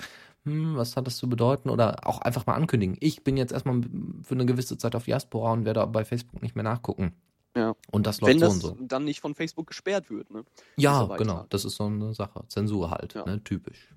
[0.44, 1.68] Hm, was hat das zu bedeuten?
[1.70, 2.96] Oder auch einfach mal ankündigen.
[3.00, 3.82] Ich bin jetzt erstmal
[4.22, 7.14] für eine gewisse Zeit auf Diaspora und werde bei Facebook nicht mehr nachgucken.
[7.56, 7.74] Ja.
[7.90, 8.84] Und das läuft Wenn so das und so.
[8.86, 10.44] dann nicht von Facebook gesperrt wird, ne?
[10.76, 11.46] Ja, genau.
[11.50, 12.44] Das ist so eine Sache.
[12.48, 13.24] Zensur halt, Ja.
[13.24, 13.42] ne?
[13.42, 13.88] Typisch.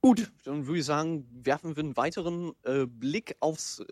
[0.00, 3.82] Gut, dann würde ich sagen, werfen wir einen weiteren äh, Blick aufs,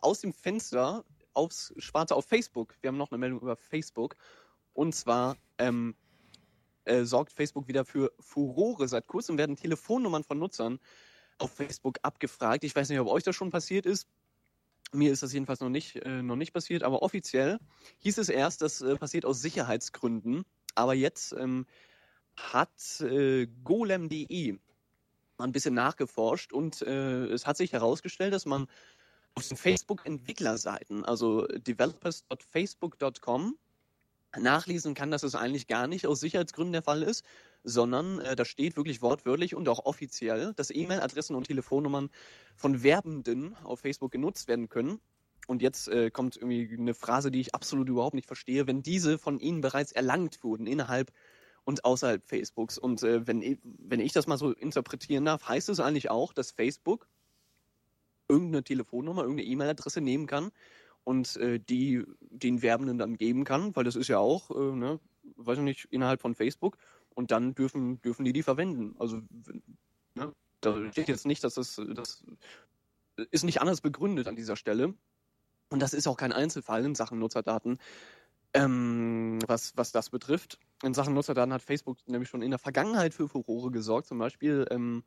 [0.00, 2.74] aus dem Fenster aufs Schwarze auf Facebook.
[2.80, 4.16] Wir haben noch eine Meldung über Facebook.
[4.72, 5.94] Und zwar ähm,
[6.88, 8.88] äh, sorgt Facebook wieder für Furore.
[8.88, 10.78] Seit kurzem werden Telefonnummern von Nutzern
[11.38, 12.64] auf Facebook abgefragt.
[12.64, 14.08] Ich weiß nicht, ob euch das schon passiert ist.
[14.92, 17.58] Mir ist das jedenfalls noch nicht, äh, noch nicht passiert, aber offiziell
[17.98, 20.44] hieß es erst, das äh, passiert aus Sicherheitsgründen.
[20.74, 21.66] Aber jetzt ähm,
[22.36, 24.58] hat äh, golem.de
[25.38, 28.66] ein bisschen nachgeforscht und äh, es hat sich herausgestellt, dass man
[29.34, 33.56] auf den Facebook-Entwicklerseiten, also developers.facebook.com,
[34.36, 37.24] nachlesen kann, dass es eigentlich gar nicht aus Sicherheitsgründen der Fall ist,
[37.64, 42.10] sondern äh, da steht wirklich wortwörtlich und auch offiziell, dass E-Mail-Adressen und Telefonnummern
[42.56, 45.00] von Werbenden auf Facebook genutzt werden können.
[45.46, 49.18] Und jetzt äh, kommt irgendwie eine Phrase, die ich absolut überhaupt nicht verstehe, wenn diese
[49.18, 51.10] von ihnen bereits erlangt wurden innerhalb
[51.64, 52.76] und außerhalb Facebooks.
[52.76, 56.50] Und äh, wenn, wenn ich das mal so interpretieren darf, heißt es eigentlich auch, dass
[56.50, 57.08] Facebook
[58.28, 60.50] irgendeine Telefonnummer, irgendeine E-Mail-Adresse nehmen kann
[61.08, 65.00] und äh, die den Werbenden dann geben kann, weil das ist ja auch, äh, ne,
[65.36, 66.76] weiß ich nicht, innerhalb von Facebook
[67.14, 68.94] und dann dürfen, dürfen die die verwenden.
[68.98, 69.22] Also,
[70.14, 72.26] ne, da steht jetzt nicht, dass das, das
[73.30, 74.92] ist nicht anders begründet an dieser Stelle.
[75.70, 77.78] Und das ist auch kein Einzelfall in Sachen Nutzerdaten,
[78.52, 80.58] ähm, was, was das betrifft.
[80.82, 84.08] In Sachen Nutzerdaten hat Facebook nämlich schon in der Vergangenheit für Furore gesorgt.
[84.08, 85.04] Zum Beispiel, ähm,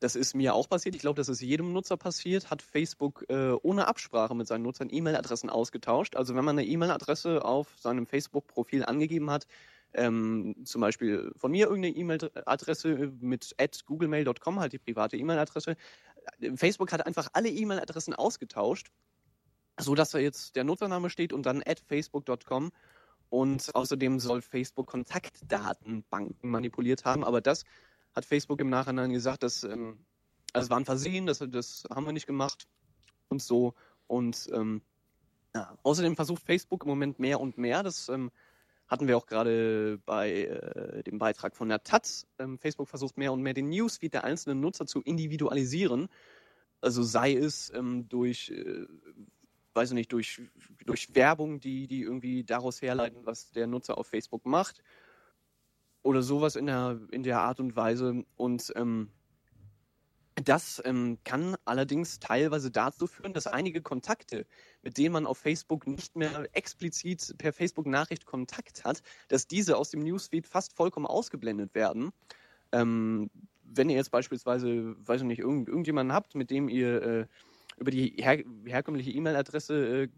[0.00, 3.52] das ist mir auch passiert, ich glaube, das ist jedem Nutzer passiert, hat Facebook äh,
[3.62, 6.16] ohne Absprache mit seinen Nutzern E-Mail-Adressen ausgetauscht.
[6.16, 9.46] Also wenn man eine E-Mail-Adresse auf seinem Facebook-Profil angegeben hat,
[9.92, 13.54] ähm, zum Beispiel von mir irgendeine E-Mail-Adresse mit
[13.86, 15.76] googlemail.com, halt die private E-Mail-Adresse.
[16.54, 18.90] Facebook hat einfach alle E-Mail-Adressen ausgetauscht,
[19.78, 22.70] so dass da jetzt der Nutzername steht und dann at facebook.com
[23.28, 27.64] und außerdem soll Facebook Kontaktdatenbanken manipuliert haben, aber das
[28.14, 30.04] hat Facebook im Nachhinein gesagt, dass ähm,
[30.52, 32.66] also war ein Versehen, das, das haben wir nicht gemacht
[33.28, 33.74] und so
[34.06, 34.82] und ähm,
[35.54, 35.76] ja.
[35.82, 38.30] außerdem versucht Facebook im Moment mehr und mehr, das ähm,
[38.90, 42.26] hatten wir auch gerade bei äh, dem Beitrag von der Taz.
[42.40, 46.08] Ähm, Facebook versucht mehr und mehr den Newsfeed der einzelnen Nutzer zu individualisieren.
[46.80, 48.86] Also sei es ähm, durch, äh,
[49.74, 50.42] weiß ich nicht, durch,
[50.84, 54.82] durch Werbung, die, die irgendwie daraus herleiten, was der Nutzer auf Facebook macht.
[56.02, 58.24] Oder sowas in der, in der Art und Weise.
[58.36, 59.10] Und ähm,
[60.44, 64.46] das ähm, kann allerdings teilweise dazu führen, dass einige Kontakte,
[64.82, 69.90] mit denen man auf Facebook nicht mehr explizit per Facebook-Nachricht Kontakt hat, dass diese aus
[69.90, 72.10] dem Newsfeed fast vollkommen ausgeblendet werden.
[72.72, 73.30] Ähm,
[73.62, 77.26] wenn ihr jetzt beispielsweise, weiß ich nicht, irgend, irgendjemanden habt, mit dem ihr äh,
[77.78, 80.08] über die her herkömmliche E-Mail-Adresse äh,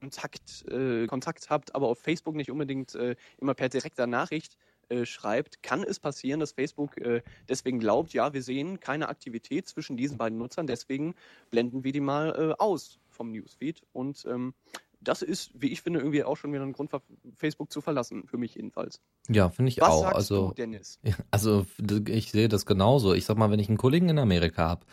[0.00, 4.56] Kontakt, äh, Kontakt habt, aber auf Facebook nicht unbedingt äh, immer per direkter Nachricht
[4.88, 9.68] äh, schreibt, kann es passieren, dass Facebook äh, deswegen glaubt, ja, wir sehen keine Aktivität
[9.68, 11.14] zwischen diesen beiden Nutzern, deswegen
[11.50, 13.82] blenden wir die mal äh, aus vom Newsfeed.
[13.92, 14.54] Und ähm,
[15.00, 16.90] das ist, wie ich finde, irgendwie auch schon wieder ein Grund,
[17.36, 19.00] Facebook zu verlassen, für mich jedenfalls.
[19.28, 20.02] Ja, finde ich Was auch.
[20.02, 21.00] sagst Also du, Dennis?
[21.30, 21.66] Also
[22.08, 23.14] ich sehe das genauso.
[23.14, 24.86] Ich sag mal, wenn ich einen Kollegen in Amerika habe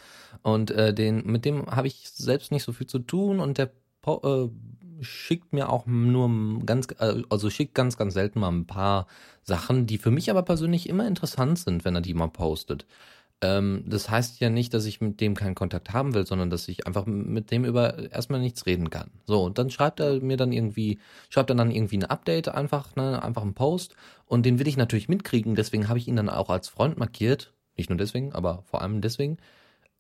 [0.44, 3.72] und äh, den mit dem habe ich selbst nicht so viel zu tun und der
[4.02, 4.50] po äh,
[5.02, 6.30] schickt mir auch nur
[6.66, 9.08] ganz äh, also schickt ganz ganz selten mal ein paar
[9.44, 12.86] Sachen, die für mich aber persönlich immer interessant sind, wenn er die mal postet.
[13.42, 16.68] Ähm, das heißt ja nicht, dass ich mit dem keinen Kontakt haben will, sondern dass
[16.68, 19.12] ich einfach mit dem über erstmal nichts reden kann.
[19.26, 22.96] So, und dann schreibt er mir dann irgendwie, schreibt er dann irgendwie ein Update einfach,
[22.96, 26.30] ne, einfach einen Post und den will ich natürlich mitkriegen, deswegen habe ich ihn dann
[26.30, 27.54] auch als Freund markiert.
[27.78, 29.38] Nicht nur deswegen, aber vor allem deswegen.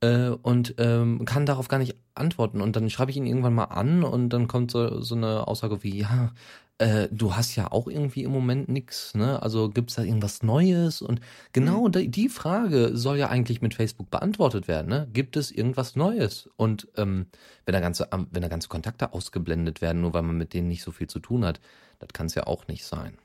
[0.05, 2.61] Äh, und ähm, kann darauf gar nicht antworten.
[2.61, 5.83] Und dann schreibe ich ihn irgendwann mal an und dann kommt so, so eine Aussage
[5.83, 6.31] wie, ja,
[6.77, 9.41] äh, du hast ja auch irgendwie im Moment nix, ne?
[9.41, 11.01] Also gibt's da irgendwas Neues?
[11.01, 11.21] Und
[11.53, 15.07] genau die, die Frage soll ja eigentlich mit Facebook beantwortet werden, ne?
[15.13, 16.49] Gibt es irgendwas Neues?
[16.57, 17.27] Und ähm,
[17.65, 20.83] wenn da ganze, wenn da ganze Kontakte ausgeblendet werden, nur weil man mit denen nicht
[20.83, 21.59] so viel zu tun hat,
[21.99, 23.17] das kann es ja auch nicht sein.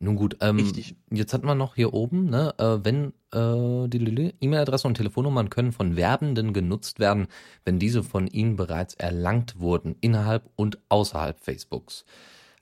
[0.00, 0.94] Nun gut, ähm, Richtig.
[1.10, 5.50] jetzt hatten wir noch hier oben, ne, äh, wenn äh, die Lili- E-Mail-Adresse und Telefonnummern
[5.50, 7.26] können von Werbenden genutzt werden,
[7.64, 12.04] wenn diese von ihnen bereits erlangt wurden, innerhalb und außerhalb Facebooks.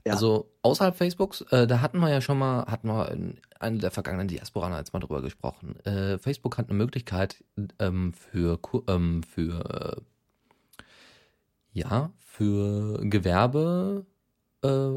[0.07, 0.13] Ja.
[0.13, 3.91] Also außerhalb Facebooks, äh, da hatten wir ja schon mal, hatten wir in einer der
[3.91, 5.81] vergangenen Diasporaner jetzt mal drüber gesprochen.
[5.85, 7.43] Äh, Facebook hat eine Möglichkeit
[7.79, 10.87] ähm, für ähm, für äh,
[11.73, 14.07] ja für Gewerbe
[14.63, 14.95] äh,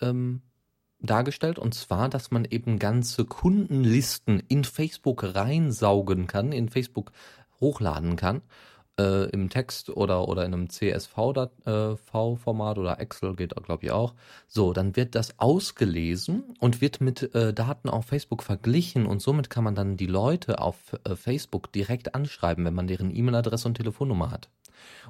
[0.00, 0.42] ähm,
[1.00, 7.12] dargestellt und zwar, dass man eben ganze Kundenlisten in Facebook reinsaugen kann, in Facebook
[7.60, 8.42] hochladen kann,
[8.98, 14.14] äh, im Text oder oder in einem CSV-Format oder Excel geht, glaube ich auch.
[14.48, 19.50] So, dann wird das ausgelesen und wird mit äh, Daten auf Facebook verglichen und somit
[19.50, 23.74] kann man dann die Leute auf äh, Facebook direkt anschreiben, wenn man deren E-Mail-Adresse und
[23.74, 24.48] Telefonnummer hat.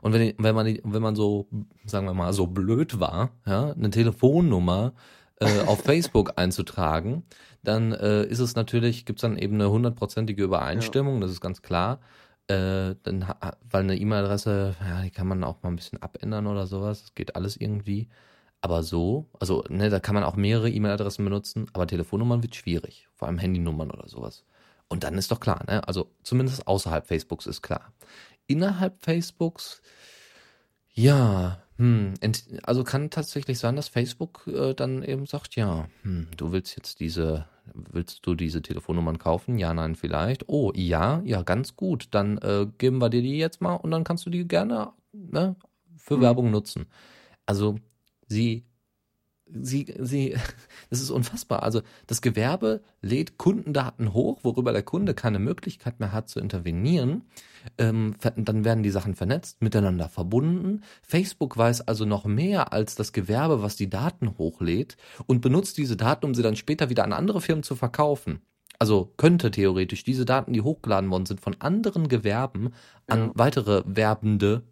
[0.00, 1.48] Und wenn, wenn man wenn man so,
[1.84, 4.92] sagen wir mal, so blöd war, ja, eine Telefonnummer
[5.40, 7.24] äh, auf Facebook einzutragen,
[7.62, 12.00] dann äh, ist es natürlich, gibt's dann eben eine hundertprozentige Übereinstimmung, das ist ganz klar.
[12.48, 13.26] Äh, dann,
[13.68, 17.02] weil eine E-Mail-Adresse, ja, die kann man auch mal ein bisschen abändern oder sowas.
[17.02, 18.08] Das geht alles irgendwie.
[18.60, 23.08] Aber so, also, ne, da kann man auch mehrere E-Mail-Adressen benutzen, aber Telefonnummern wird schwierig.
[23.14, 24.44] Vor allem Handynummern oder sowas.
[24.88, 25.86] Und dann ist doch klar, ne?
[25.86, 27.92] Also zumindest außerhalb Facebooks ist klar.
[28.46, 29.82] Innerhalb Facebooks,
[30.94, 32.14] ja, hm,
[32.62, 37.00] also kann tatsächlich sein, dass Facebook äh, dann eben sagt, ja, hm, du willst jetzt
[37.00, 39.58] diese, willst du diese Telefonnummern kaufen?
[39.58, 40.48] Ja, nein, vielleicht.
[40.48, 42.08] Oh, ja, ja, ganz gut.
[42.12, 45.56] Dann äh, geben wir dir die jetzt mal und dann kannst du die gerne ne,
[45.96, 46.22] für Mhm.
[46.22, 46.86] Werbung nutzen.
[47.46, 47.76] Also
[48.28, 48.64] sie,
[49.48, 50.36] sie, sie,
[50.90, 51.62] das ist unfassbar.
[51.62, 57.22] Also das Gewerbe lädt Kundendaten hoch, worüber der Kunde keine Möglichkeit mehr hat zu intervenieren.
[57.78, 60.82] Ähm, dann werden die Sachen vernetzt, miteinander verbunden.
[61.02, 65.96] Facebook weiß also noch mehr als das Gewerbe, was die Daten hochlädt und benutzt diese
[65.96, 68.40] Daten, um sie dann später wieder an andere Firmen zu verkaufen.
[68.78, 72.74] Also könnte theoretisch diese Daten, die hochgeladen worden sind, von anderen Gewerben
[73.06, 73.32] an Ja.
[73.34, 74.62] weitere Werbende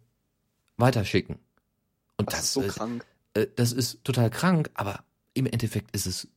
[0.77, 1.39] weiterschicken.
[2.17, 3.05] Und Das, das, ist so äh, krank.
[3.35, 5.01] Äh, das ist total krank, aber
[5.35, 6.27] im Endeffekt ist es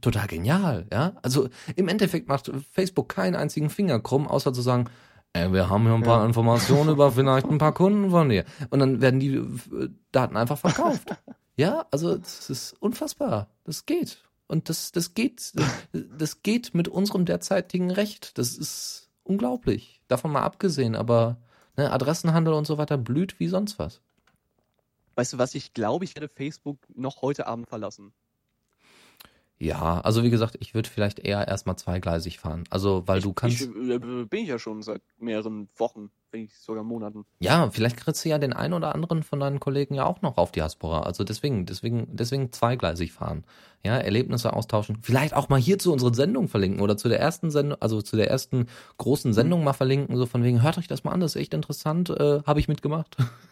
[0.00, 1.12] total genial, ja?
[1.22, 4.86] Also im Endeffekt macht Facebook keinen einzigen Finger krumm, außer zu sagen,
[5.34, 6.26] ey, wir haben hier ein paar Ja.
[6.26, 8.44] Informationen über vielleicht ein paar Kunden von dir.
[8.70, 11.08] Und dann werden die äh, Daten einfach verkauft.
[11.56, 13.48] ja, also das ist unfassbar.
[13.64, 14.18] Das geht.
[14.48, 15.52] Und das, das geht,
[15.92, 18.36] das geht mit unserem derzeitigen Recht.
[18.36, 20.02] Das ist unglaublich.
[20.08, 21.38] Davon mal abgesehen, aber
[21.76, 24.02] ne, Adressenhandel und so weiter blüht wie sonst was.
[25.22, 28.12] Weißt du was, ich glaube, ich werde Facebook noch heute Abend verlassen.
[29.56, 32.64] Ja, also wie gesagt, ich würde vielleicht eher erstmal zweigleisig fahren.
[32.70, 33.60] Also, weil du kannst.
[33.60, 37.24] Ich, bin ich ja schon seit mehreren Wochen, wenn nicht sogar Monaten.
[37.38, 40.38] ja, vielleicht kriegst du ja den einen oder anderen von deinen Kollegen ja auch noch
[40.38, 41.02] auf Diaspora.
[41.02, 43.44] Also deswegen, deswegen, deswegen zweigleisig fahren.
[43.84, 44.98] Ja, Erlebnisse austauschen.
[45.02, 48.16] Vielleicht auch mal hier zu unseren Sendungen verlinken oder zu der ersten Sendung, also zu
[48.16, 48.66] der ersten
[48.98, 51.54] großen Sendung mal verlinken, so von wegen, hört euch das mal an, das ist echt
[51.54, 53.16] interessant, äh, habe ich mitgemacht.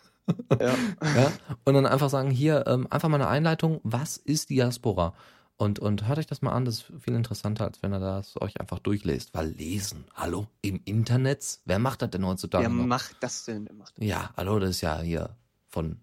[0.60, 0.74] Ja.
[1.14, 1.32] ja,
[1.64, 5.14] und dann einfach sagen, hier, ähm, einfach mal eine Einleitung, was ist Diaspora?
[5.56, 8.40] Und, und hört euch das mal an, das ist viel interessanter, als wenn ihr das
[8.40, 9.34] euch einfach durchlest.
[9.34, 12.86] Weil lesen, hallo, im Internet, wer macht das denn heutzutage Wer noch?
[12.86, 13.66] macht das denn?
[13.68, 14.06] Wer macht das?
[14.06, 15.36] Ja, hallo, das ist ja hier
[15.68, 15.98] von,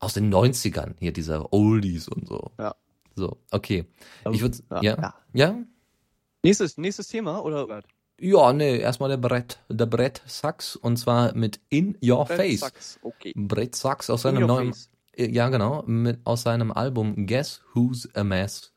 [0.00, 2.50] aus den 90ern, hier diese Oldies und so.
[2.58, 2.74] Ja.
[3.14, 3.84] So, okay.
[4.32, 5.14] Ich würde, Ja, ja, ja.
[5.32, 5.54] ja,
[6.42, 7.82] Nächstes, nächstes Thema oder?
[8.24, 12.60] Ja, nee, erstmal der Brett, der Brett Sachs und zwar mit In Your Face.
[12.60, 13.32] Sachs, okay.
[13.34, 14.90] Brett Sachs aus In seinem neuen, Face.
[15.16, 18.72] ja genau, mit, aus seinem Album Guess Who's a Mess.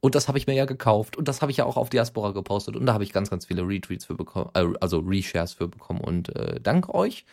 [0.00, 2.32] Und das habe ich mir ja gekauft und das habe ich ja auch auf Diaspora
[2.32, 5.68] gepostet und da habe ich ganz, ganz viele Retweets für bekommen, äh, also Reshares für
[5.68, 7.24] bekommen und äh, danke euch.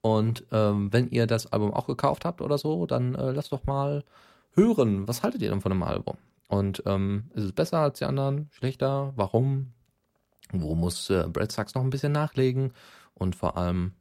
[0.00, 3.66] Und ähm, wenn ihr das Album auch gekauft habt oder so, dann äh, lasst doch
[3.66, 4.02] mal
[4.54, 6.16] hören, was haltet ihr denn von dem Album?
[6.48, 8.48] Und ähm, ist es besser als die anderen?
[8.52, 9.12] Schlechter?
[9.14, 9.74] Warum?
[10.52, 12.72] Wo muss äh, Brad Sachs noch ein bisschen nachlegen?
[13.14, 13.92] Und vor allem,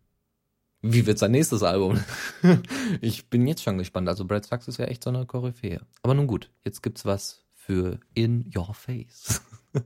[0.82, 1.99] wie wird sein nächstes Album?
[3.02, 4.10] ich bin jetzt schon gespannt.
[4.10, 5.82] Also Brad Sachs ist ja echt so eine Koryphäe.
[6.04, 9.41] Aber nun gut, jetzt gibt's was für In Your Face.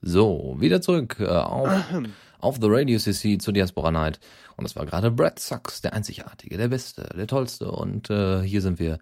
[0.00, 1.68] so, wieder zurück äh, auf,
[2.38, 4.20] auf The Radio CC zur Diaspora Night.
[4.56, 7.70] Und das war gerade Brad Sachs, der Einzigartige, der Beste, der Tollste.
[7.70, 8.98] Und äh, hier sind wir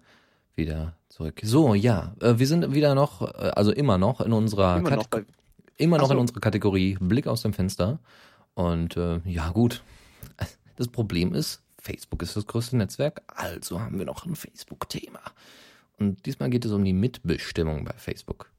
[0.55, 1.41] wieder zurück.
[1.43, 5.09] So, ja, äh, wir sind wieder noch, äh, also immer noch in unserer Immer noch
[5.09, 5.33] Kate- bei,
[5.77, 6.13] immer noch so.
[6.13, 7.99] in unserer Kategorie Blick aus dem Fenster.
[8.53, 9.83] Und äh, ja, gut.
[10.77, 15.21] Das Problem ist, Facebook ist das größte Netzwerk, also haben wir noch ein Facebook-Thema.
[15.97, 18.51] Und diesmal geht es um die Mitbestimmung bei Facebook.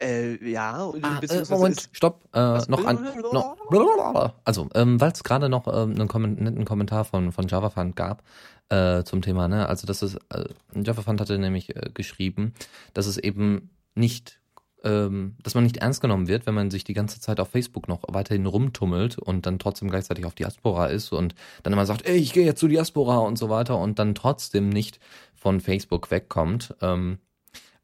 [0.00, 2.22] äh, ja, Ah, äh, Moment, stopp.
[2.32, 2.96] Äh, noch ein,
[3.32, 7.96] noch, also, ähm, weil es gerade noch ähm, einen Kommen- netten Kommentar von, von JavaFund
[7.96, 8.22] gab
[8.68, 9.68] äh, zum Thema, ne?
[9.68, 10.44] Also, das ist, äh,
[10.74, 12.52] JavaFund hatte nämlich äh, geschrieben,
[12.94, 14.38] dass es eben nicht,
[14.86, 17.88] ähm, dass man nicht ernst genommen wird, wenn man sich die ganze Zeit auf Facebook
[17.88, 21.34] noch weiterhin rumtummelt und dann trotzdem gleichzeitig auf Diaspora ist und
[21.64, 24.68] dann immer sagt, ey, ich gehe jetzt zu Diaspora und so weiter und dann trotzdem
[24.68, 25.00] nicht
[25.34, 26.76] von Facebook wegkommt.
[26.80, 27.18] Ähm,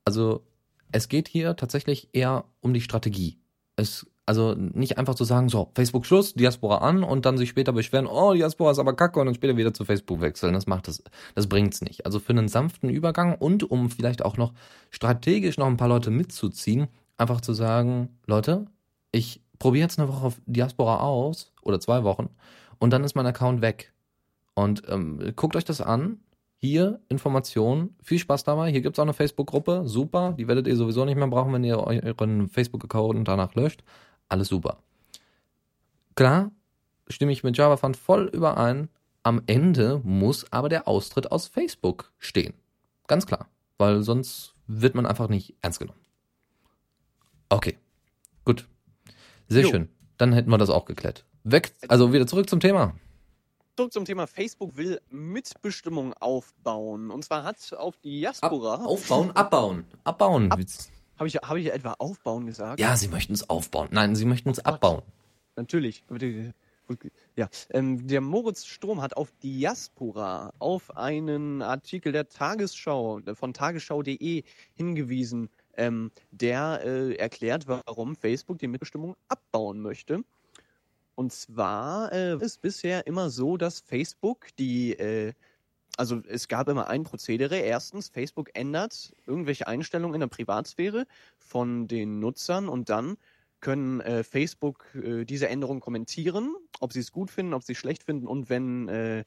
[0.04, 0.46] also
[0.92, 3.38] es geht hier tatsächlich eher um die Strategie.
[3.74, 7.72] Es, also nicht einfach zu sagen, so, Facebook Schluss, Diaspora an und dann sich später
[7.72, 10.54] beschweren, oh, Diaspora ist aber kacke und dann später wieder zu Facebook wechseln.
[10.54, 11.02] Das macht das,
[11.34, 12.06] das bringt's nicht.
[12.06, 14.52] Also für einen sanften Übergang und um vielleicht auch noch
[14.90, 18.66] strategisch noch ein paar Leute mitzuziehen, einfach zu sagen, Leute,
[19.10, 22.30] ich probiere jetzt eine Woche auf Diaspora aus oder zwei Wochen
[22.78, 23.92] und dann ist mein Account weg.
[24.54, 26.20] Und ähm, guckt euch das an.
[26.56, 28.70] Hier Informationen, viel Spaß dabei.
[28.70, 30.34] Hier gibt's auch eine Facebook-Gruppe, super.
[30.38, 33.82] Die werdet ihr sowieso nicht mehr brauchen, wenn ihr euren Facebook-Account danach löscht.
[34.32, 34.78] Alles super.
[36.14, 36.50] Klar,
[37.08, 38.88] stimme ich mit JavaFund voll überein.
[39.22, 42.54] Am Ende muss aber der Austritt aus Facebook stehen.
[43.08, 43.48] Ganz klar.
[43.76, 46.00] Weil sonst wird man einfach nicht ernst genommen.
[47.50, 47.76] Okay.
[48.46, 48.66] Gut.
[49.48, 49.68] Sehr Jo.
[49.70, 49.88] schön.
[50.16, 51.26] Dann hätten wir das auch geklärt.
[51.44, 52.94] Weg, also wieder zurück zum Thema.
[53.76, 57.10] Zurück zum Thema Facebook will Mitbestimmung aufbauen.
[57.10, 58.76] Und zwar hat auf Diaspora.
[58.84, 59.84] Aufbauen, abbauen.
[60.04, 60.50] Abbauen.
[60.50, 60.60] Ab-
[61.22, 62.80] Habe ich, hab ich etwa aufbauen gesagt?
[62.80, 63.86] Ja, sie möchten es aufbauen.
[63.92, 65.02] Nein, sie möchten es Oh abbauen.
[65.54, 66.02] Natürlich.
[67.36, 74.42] Ja, ähm, der Moritz Strom hat auf Diaspora auf einen Artikel der Tagesschau von tagesschau.de
[74.74, 80.24] hingewiesen, ähm, der äh, erklärt, warum Facebook die Mitbestimmung abbauen möchte.
[81.14, 85.34] Und zwar äh, ist bisher immer so, dass Facebook die, äh,
[85.96, 87.58] also es gab immer ein Prozedere.
[87.58, 91.06] Erstens, Facebook ändert irgendwelche Einstellungen in der Privatsphäre
[91.38, 93.16] von den Nutzern und dann
[93.60, 97.78] können äh, Facebook äh, diese Änderung kommentieren, ob sie es gut finden, ob sie es
[97.78, 99.24] schlecht finden und wenn äh,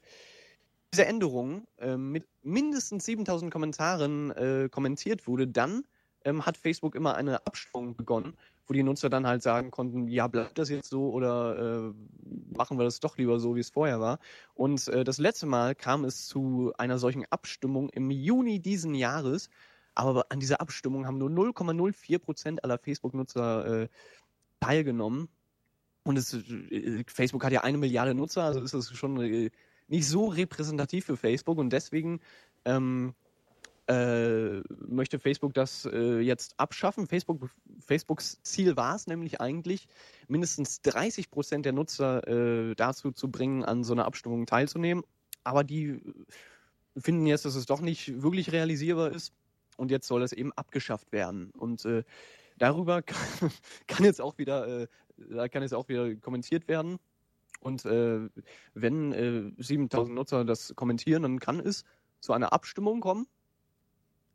[0.92, 5.84] diese Änderung äh, mit mindestens 7000 Kommentaren äh, kommentiert wurde, dann
[6.26, 10.26] ähm, hat Facebook immer eine Abstimmung begonnen, wo die Nutzer dann halt sagen konnten, ja,
[10.26, 11.94] bleibt das jetzt so oder äh,
[12.56, 14.18] machen wir das doch lieber so, wie es vorher war.
[14.54, 19.48] Und äh, das letzte Mal kam es zu einer solchen Abstimmung im Juni diesen Jahres,
[19.94, 23.88] aber an dieser Abstimmung haben nur 0,04 Prozent aller Facebook-Nutzer äh,
[24.60, 25.28] teilgenommen.
[26.02, 29.50] Und es, äh, Facebook hat ja eine Milliarde Nutzer, also ist das schon äh,
[29.86, 32.20] nicht so repräsentativ für Facebook und deswegen
[32.64, 33.14] ähm,
[33.88, 37.06] äh, möchte Facebook das äh, jetzt abschaffen.
[37.06, 39.86] Facebook, Facebooks Ziel war es nämlich eigentlich,
[40.28, 45.04] mindestens 30 Prozent der Nutzer äh, dazu zu bringen, an so einer Abstimmung teilzunehmen.
[45.44, 46.00] Aber die
[46.96, 49.32] finden jetzt, dass es doch nicht wirklich realisierbar ist
[49.76, 51.50] und jetzt soll es eben abgeschafft werden.
[51.50, 52.02] Und äh,
[52.58, 53.16] darüber kann,
[53.86, 56.98] kann jetzt auch wieder, äh, da kann jetzt auch wieder kommentiert werden.
[57.60, 58.28] Und äh,
[58.74, 61.84] wenn äh, 7000 Nutzer das kommentieren, dann kann es
[62.20, 63.26] zu einer Abstimmung kommen,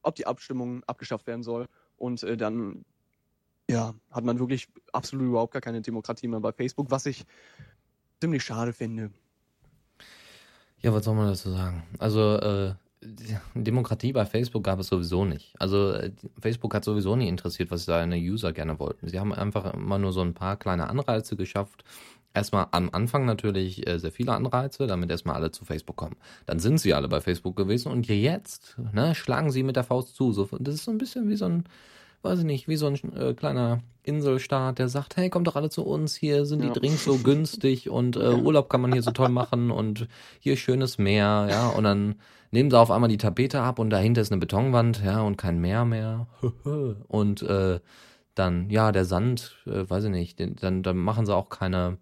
[0.04, 1.68] ob die Abstimmung abgeschafft werden soll.
[1.98, 2.86] Und äh, dann
[3.70, 7.26] ja, hat man wirklich absolut überhaupt gar keine Demokratie mehr bei Facebook, was ich
[8.20, 9.12] ziemlich schade finde.
[10.82, 11.84] Ja, was soll man dazu sagen?
[12.00, 12.74] Also, äh,
[13.56, 15.54] Demokratie bei Facebook gab es sowieso nicht.
[15.60, 19.08] Also, äh, Facebook hat sowieso nie interessiert, was seine User gerne wollten.
[19.08, 21.84] Sie haben einfach immer nur so ein paar kleine Anreize geschafft.
[22.34, 26.16] Erstmal am Anfang natürlich äh, sehr viele Anreize, damit erstmal alle zu Facebook kommen.
[26.46, 30.16] Dann sind sie alle bei Facebook gewesen und jetzt ne, schlagen sie mit der Faust
[30.16, 30.32] zu.
[30.32, 31.66] So, das ist so ein bisschen wie so ein
[32.24, 35.70] weiß ich nicht, wie so ein äh, kleiner Inselstaat, der sagt, hey, kommt doch alle
[35.70, 36.72] zu uns, hier sind Ja.
[36.72, 40.08] die Drinks so günstig und äh, Urlaub kann man hier so toll machen und
[40.40, 42.16] hier schönes Meer, ja, und dann
[42.52, 45.60] nehmen sie auf einmal die Tapete ab und dahinter ist eine Betonwand, ja, und kein
[45.60, 46.28] Meer mehr.
[47.08, 47.80] und äh,
[48.36, 51.98] dann, ja, der Sand, äh, weiß ich nicht, den, dann, dann machen sie auch keine,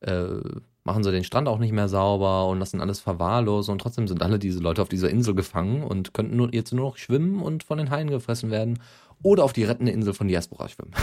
[0.00, 0.40] äh,
[0.84, 4.22] machen sie den Strand auch nicht mehr sauber und lassen alles verwahrlosen und trotzdem sind
[4.22, 7.64] alle diese Leute auf dieser Insel gefangen und könnten nur, jetzt nur noch schwimmen und
[7.64, 8.78] von den Haien gefressen werden
[9.22, 10.92] oder auf die rettende Insel von Diaspora schwimmen.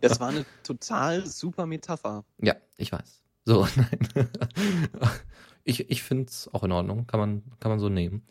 [0.00, 2.24] Das war eine total super Metapher.
[2.40, 3.20] Ja, ich weiß.
[3.44, 4.28] So, nein.
[5.64, 7.08] Ich, ich finde es auch in Ordnung.
[7.08, 8.22] Kann man, kann man so nehmen.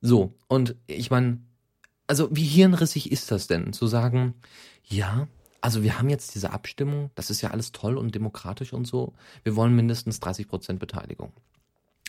[0.00, 1.40] So, und ich meine,
[2.08, 4.34] also wie hirnrissig ist das denn, zu sagen,
[4.82, 5.28] ja,
[5.60, 9.14] also wir haben jetzt diese Abstimmung, das ist ja alles toll und demokratisch und so.
[9.44, 11.32] Wir wollen mindestens 30 Prozent Beteiligung.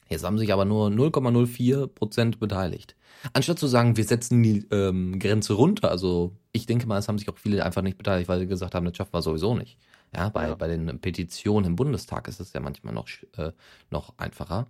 [0.10, 2.96] Jetzt haben sich aber nur 0,04 Prozent beteiligt.
[3.34, 7.20] Anstatt zu sagen, wir setzen die ähm, Grenze runter, also ich denke mal, es haben
[7.20, 9.78] sich auch viele einfach nicht beteiligt, weil sie gesagt haben, das schaffen wir sowieso nicht.
[10.16, 10.56] Ja, bei, Ja.
[10.56, 13.52] bei den Petitionen im Bundestag ist es ja manchmal noch, äh,
[13.92, 14.66] noch einfacher,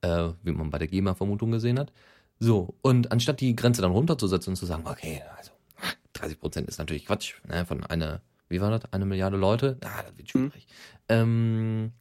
[0.00, 1.92] äh, wie man bei der GEMA-Vermutung gesehen hat.
[2.40, 5.51] So, und anstatt die Grenze dann runterzusetzen und zu sagen, okay, also
[6.22, 9.78] 30 Prozent ist natürlich Quatsch, ne, von einer, wie war das, eine Milliarde Leute?
[9.84, 10.66] Ah, das wird schwierig.
[11.08, 11.92] Ähm,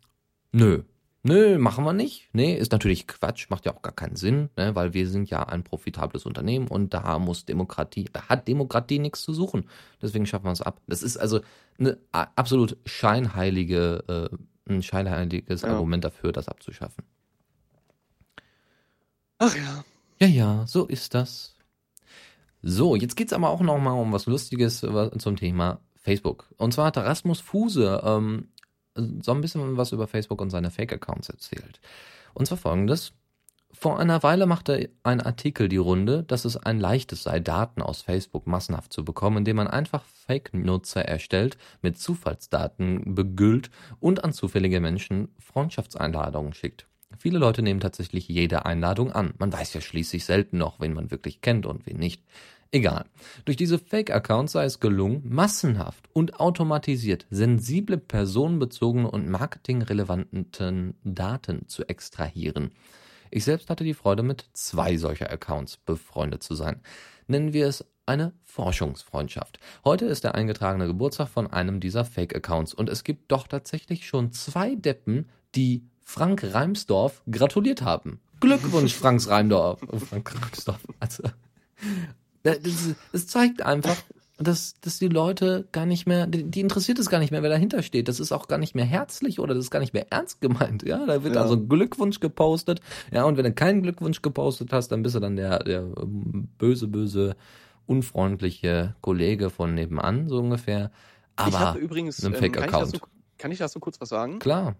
[0.51, 0.83] nö.
[1.23, 2.29] Nö, machen wir nicht.
[2.33, 5.43] Nee, ist natürlich Quatsch, macht ja auch gar keinen Sinn, ne, weil wir sind ja
[5.43, 9.69] ein profitables Unternehmen und da muss Demokratie, da hat Demokratie nichts zu suchen.
[10.01, 10.81] Deswegen schaffen wir es ab.
[10.87, 11.41] Das ist also
[11.79, 14.29] eine absolut scheinheilige,
[14.67, 15.69] äh, ein scheinheiliges Ja.
[15.69, 17.03] Argument dafür, das abzuschaffen.
[19.37, 19.83] Ach ja.
[20.19, 21.50] Ja, ja, so ist das.
[22.61, 26.47] So, jetzt geht's aber auch noch mal um was Lustiges äh, zum Thema Facebook.
[26.57, 28.49] Und zwar hat Rasmus Fuse ähm,
[28.95, 31.79] so ein bisschen was über Facebook und seine Fake-Accounts erzählt.
[32.33, 33.13] Und zwar folgendes.
[33.73, 38.01] Vor einer Weile machte ein Artikel die Runde, dass es ein leichtes sei, Daten aus
[38.01, 44.81] Facebook massenhaft zu bekommen, indem man einfach Fake-Nutzer erstellt, mit Zufallsdaten begüllt und an zufällige
[44.81, 46.90] Menschen Freundschaftseinladungen schickt.
[47.17, 49.33] Viele Leute nehmen tatsächlich jede Einladung an.
[49.37, 52.23] Man weiß ja schließlich selten noch, wen man wirklich kennt und wen nicht.
[52.73, 53.05] Egal.
[53.43, 61.83] Durch diese Fake-Accounts sei es gelungen, massenhaft und automatisiert sensible, personenbezogene und marketingrelevanten Daten zu
[61.83, 62.71] extrahieren.
[63.29, 66.81] Ich selbst hatte die Freude, mit zwei solcher Accounts befreundet zu sein.
[67.27, 69.59] Nennen wir es eine Forschungsfreundschaft.
[69.83, 74.31] Heute ist der eingetragene Geburtstag von einem dieser Fake-Accounts und es gibt doch tatsächlich schon
[74.31, 78.19] zwei Deppen, die Frank Reimsdorf gratuliert haben.
[78.39, 79.81] Glückwunsch, Frank Reimdorf.
[79.91, 80.79] Oh, Frank Reimsdorf.
[80.99, 81.23] Also,
[82.43, 82.61] das,
[83.11, 83.95] das zeigt einfach,
[84.37, 87.51] dass, dass die Leute gar nicht mehr, die, die interessiert es gar nicht mehr, wer
[87.51, 88.07] dahinter steht.
[88.07, 90.81] Das ist auch gar nicht mehr herzlich oder das ist gar nicht mehr ernst gemeint.
[90.83, 91.41] Ja, da wird Ja.
[91.41, 92.81] also Glückwunsch gepostet.
[93.11, 95.83] Ja, und wenn du keinen Glückwunsch gepostet hast, dann bist du dann der, der
[96.57, 97.35] böse, böse,
[97.85, 100.91] unfreundliche Kollege von nebenan, so ungefähr.
[101.39, 102.93] ich habe Aber übrigens, einem ähm, kann, ich Fake-Account.
[102.95, 103.05] dazu,
[103.37, 104.39] kann ich dazu kurz was sagen?
[104.39, 104.75] klar.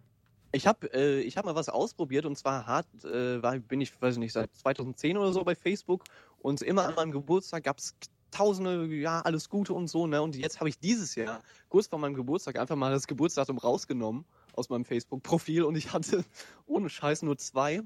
[0.54, 4.16] Ich habe äh, hab mal was ausprobiert und zwar hart, äh, war, bin ich, weiß
[4.16, 6.04] ich nicht, seit 2010 oder so bei Facebook
[6.40, 7.96] und immer an meinem Geburtstag gab es
[8.32, 10.22] tausende, ja, alles Gute und so, ne?
[10.22, 14.26] Und jetzt habe ich dieses Jahr, kurz vor meinem Geburtstag, einfach mal das Geburtsdatum rausgenommen
[14.54, 16.24] aus meinem Facebook-Profil und ich hatte
[16.66, 17.82] ohne Scheiß nur zwei,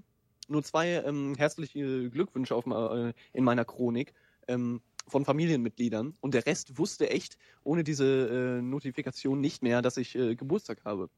[0.48, 4.14] nur zwei ähm, herzliche Glückwünsche auf, äh, in meiner Chronik.
[4.48, 9.98] Ähm, von Familienmitgliedern und der Rest wusste echt ohne diese äh, Notifikation nicht mehr, dass
[9.98, 11.10] ich äh, Geburtstag habe.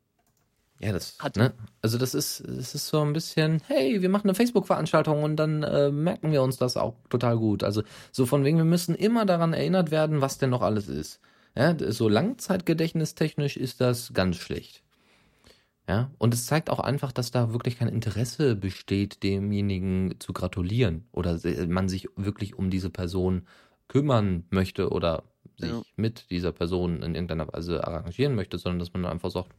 [0.79, 1.53] Ja, das, Hat- ne?
[1.81, 5.63] Also das ist, das ist so ein bisschen, hey, wir machen eine Facebook-Veranstaltung und dann
[5.63, 7.63] äh, merken wir uns das auch total gut.
[7.63, 11.19] Also so von wegen, wir müssen immer daran erinnert werden, was denn noch alles ist.
[11.55, 14.83] Ja, so Langzeitgedächtnistechnisch ist das ganz schlecht.
[15.89, 21.05] Ja, und es zeigt auch einfach, dass da wirklich kein Interesse besteht, demjenigen zu gratulieren
[21.13, 23.47] oder man sich wirklich um diese Person
[23.87, 25.23] kümmern möchte oder
[25.57, 25.81] sich Ja.
[25.95, 29.49] mit dieser Person in irgendeiner Weise arrangieren möchte, sondern dass man einfach sagt,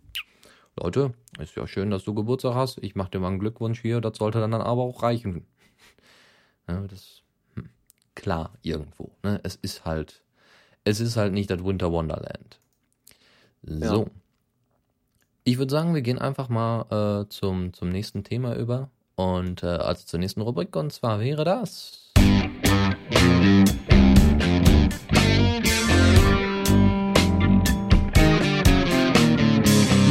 [0.82, 2.78] Leute, ist ja schön, dass du Geburtstag hast.
[2.82, 4.00] Ich mache dir mal einen Glückwunsch hier.
[4.00, 5.46] Das sollte dann aber auch reichen.
[6.68, 7.22] Ja, das
[7.54, 7.68] hm,
[8.14, 9.10] klar irgendwo.
[9.22, 9.40] Ne?
[9.42, 10.22] Es ist halt,
[10.84, 12.60] es ist halt nicht das Winter Wonderland.
[13.62, 14.02] So.
[14.02, 14.10] Ja.
[15.44, 18.90] Ich würde sagen, wir gehen einfach mal äh, zum, zum nächsten Thema über.
[19.16, 20.76] Und äh, also zur nächsten Rubrik.
[20.76, 22.12] Und zwar wäre das.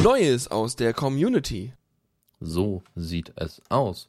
[0.04, 1.74] Neues aus der Community.
[2.40, 4.08] So sieht es aus.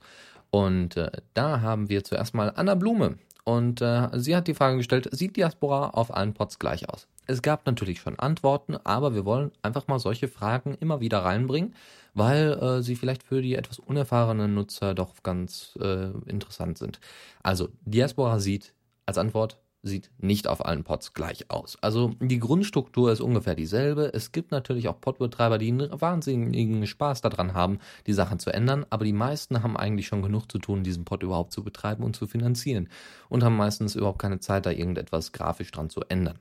[0.50, 3.18] Und äh, da haben wir zuerst mal Anna Blume.
[3.44, 7.06] Und äh, sie hat die Frage gestellt, sieht Diaspora auf allen Pots gleich aus?
[7.26, 11.74] Es gab natürlich schon Antworten, aber wir wollen einfach mal solche Fragen immer wieder reinbringen,
[12.12, 17.00] weil äh, sie vielleicht für die etwas unerfahrenen Nutzer doch ganz äh, interessant sind.
[17.42, 18.74] Also, Diaspora sieht
[19.06, 21.76] als Antwort sieht nicht auf allen Pods gleich aus.
[21.80, 24.12] Also die Grundstruktur ist ungefähr dieselbe.
[24.12, 28.86] Es gibt natürlich auch Podbetreiber, die einen wahnsinnigen Spaß daran haben, die Sachen zu ändern,
[28.90, 32.16] aber die meisten haben eigentlich schon genug zu tun, diesen Pod überhaupt zu betreiben und
[32.16, 32.88] zu finanzieren
[33.28, 36.38] und haben meistens überhaupt keine Zeit, da irgendetwas grafisch dran zu ändern.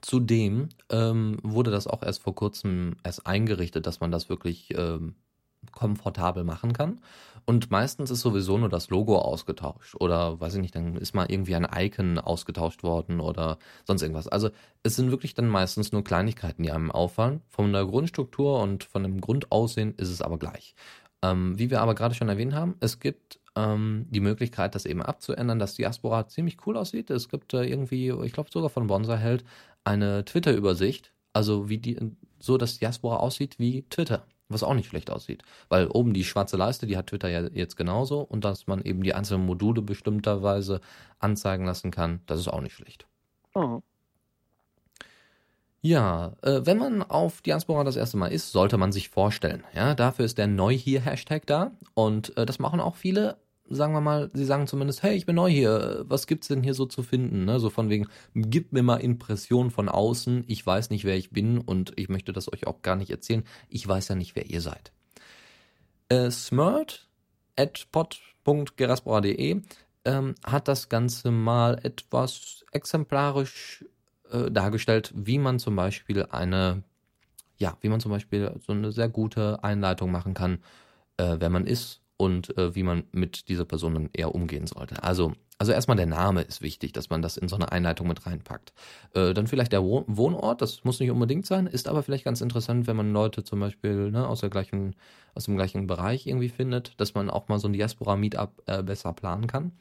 [0.00, 5.14] Zudem ähm, wurde das auch erst vor kurzem erst eingerichtet, dass man das wirklich ähm,
[5.72, 7.00] komfortabel machen kann.
[7.46, 11.26] Und meistens ist sowieso nur das Logo ausgetauscht oder weiß ich nicht, dann ist mal
[11.28, 14.28] irgendwie ein Icon ausgetauscht worden oder sonst irgendwas.
[14.28, 14.50] Also
[14.82, 17.42] es sind wirklich dann meistens nur Kleinigkeiten, die einem auffallen.
[17.48, 20.74] Von der Grundstruktur und von dem Grundaussehen ist es aber gleich.
[21.22, 25.02] Ähm, wie wir aber gerade schon erwähnt haben, es gibt ähm, die Möglichkeit, das eben
[25.02, 27.10] abzuändern, dass Diaspora ziemlich cool aussieht.
[27.10, 29.44] Es gibt äh, irgendwie, ich glaube sogar von Bonsai Held,
[29.84, 31.98] eine Twitter-Übersicht, also wie die,
[32.38, 35.42] so dass Diaspora aussieht wie Twitter was auch nicht schlecht aussieht.
[35.68, 39.02] Weil oben die schwarze Leiste, die hat Twitter ja jetzt genauso und dass man eben
[39.02, 40.80] die einzelnen Module bestimmterweise
[41.18, 43.06] anzeigen lassen kann, das ist auch nicht schlecht.
[43.54, 43.80] Oh.
[45.82, 49.64] Ja, äh, wenn man auf Diaspora das erste Mal ist, sollte man sich vorstellen.
[49.74, 53.38] Ja, dafür ist der Neu hier Hashtag da und äh, das machen auch viele
[53.70, 56.74] sagen wir mal, sie sagen zumindest, hey, ich bin neu hier, was gibt's denn hier
[56.74, 57.44] so zu finden?
[57.44, 57.60] Ne?
[57.60, 61.58] So von wegen, gib mir mal Impressionen von außen, ich weiß nicht, wer ich bin
[61.58, 63.44] und ich möchte das euch auch gar nicht erzählen.
[63.68, 64.92] Ich weiß ja nicht, wer ihr seid.
[66.08, 67.08] Äh, Smurt
[67.56, 69.62] at pod.gerasbauer.de
[70.04, 73.84] ähm, hat das Ganze mal etwas exemplarisch
[74.30, 76.82] äh, dargestellt, wie man zum Beispiel eine,
[77.58, 80.58] ja, wie man zum Beispiel so eine sehr gute Einleitung machen kann,
[81.18, 85.02] äh, wer man ist und äh, wie man mit dieser Person dann eher umgehen sollte.
[85.02, 88.26] Also, also erstmal der Name ist wichtig, dass man das in so eine Einleitung mit
[88.26, 88.74] reinpackt.
[89.14, 92.86] Äh, dann vielleicht der Wohnort, das muss nicht unbedingt sein, ist aber vielleicht ganz interessant,
[92.86, 94.96] wenn man Leute zum Beispiel ne, aus der gleichen,
[95.34, 99.14] aus dem gleichen Bereich irgendwie findet, dass man auch mal so ein Diaspora-Meetup äh, besser
[99.14, 99.72] planen kann.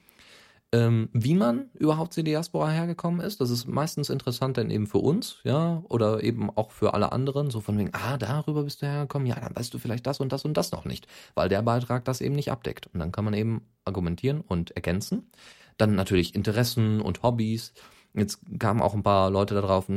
[0.72, 5.00] Ähm, wie man überhaupt zur Diaspora hergekommen ist, das ist meistens interessant dann eben für
[5.00, 8.86] uns, ja, oder eben auch für alle anderen, so von wegen, ah, darüber bist du
[8.86, 11.64] hergekommen, ja, dann weißt du vielleicht das und das und das noch nicht, weil der
[11.64, 12.88] Beitrag das eben nicht abdeckt.
[12.94, 15.32] Und dann kann man eben argumentieren und ergänzen.
[15.78, 17.74] Dann natürlich Interessen und Hobbys.
[18.14, 19.88] Jetzt kamen auch ein paar Leute darauf,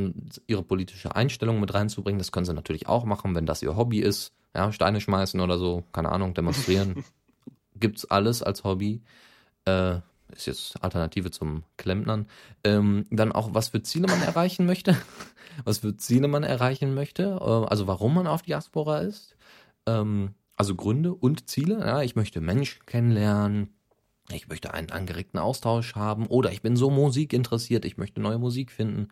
[0.46, 2.18] ihre politische Einstellung mit reinzubringen.
[2.18, 4.32] Das können sie natürlich auch machen, wenn das ihr Hobby ist.
[4.54, 7.04] Ja, Steine schmeißen oder so, keine Ahnung, demonstrieren.
[7.76, 9.02] Gibt's alles als Hobby.
[9.64, 10.00] Äh,
[10.32, 12.26] ist jetzt Alternative zum Klempnern,
[12.64, 14.96] ähm, dann auch, was für Ziele man erreichen möchte,
[15.64, 19.36] was für Ziele man erreichen möchte, äh, also warum man auf Diaspora ist,
[19.86, 21.80] ähm, also Gründe und Ziele.
[21.80, 23.74] Ja, ich möchte Menschen kennenlernen,
[24.30, 26.26] ich möchte einen angeregten Austausch haben.
[26.26, 29.08] Oder ich bin so Musik interessiert, ich möchte neue Musik finden.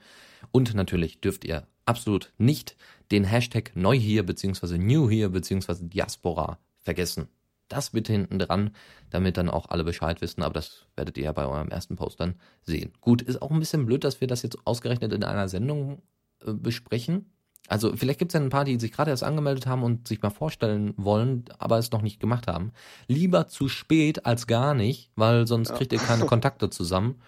[0.53, 2.77] Und natürlich dürft ihr absolut nicht
[3.11, 7.29] den Hashtag neu hier beziehungsweise new hier beziehungsweise Diaspora vergessen
[7.71, 8.71] das bitte hinten dran,
[9.09, 12.21] damit dann auch alle Bescheid wissen, aber das werdet ihr ja bei eurem ersten Post
[12.21, 12.93] dann sehen.
[13.01, 16.03] Gut, ist auch ein bisschen blöd, dass wir das jetzt ausgerechnet in einer Sendung
[16.45, 17.33] äh, besprechen.
[17.69, 20.21] Also vielleicht gibt es ja ein paar, die sich gerade erst angemeldet haben und sich
[20.23, 22.73] mal vorstellen wollen, aber es noch nicht gemacht haben.
[23.07, 25.77] Lieber zu spät als gar nicht, weil sonst ja.
[25.77, 27.21] kriegt ihr keine Kontakte zusammen.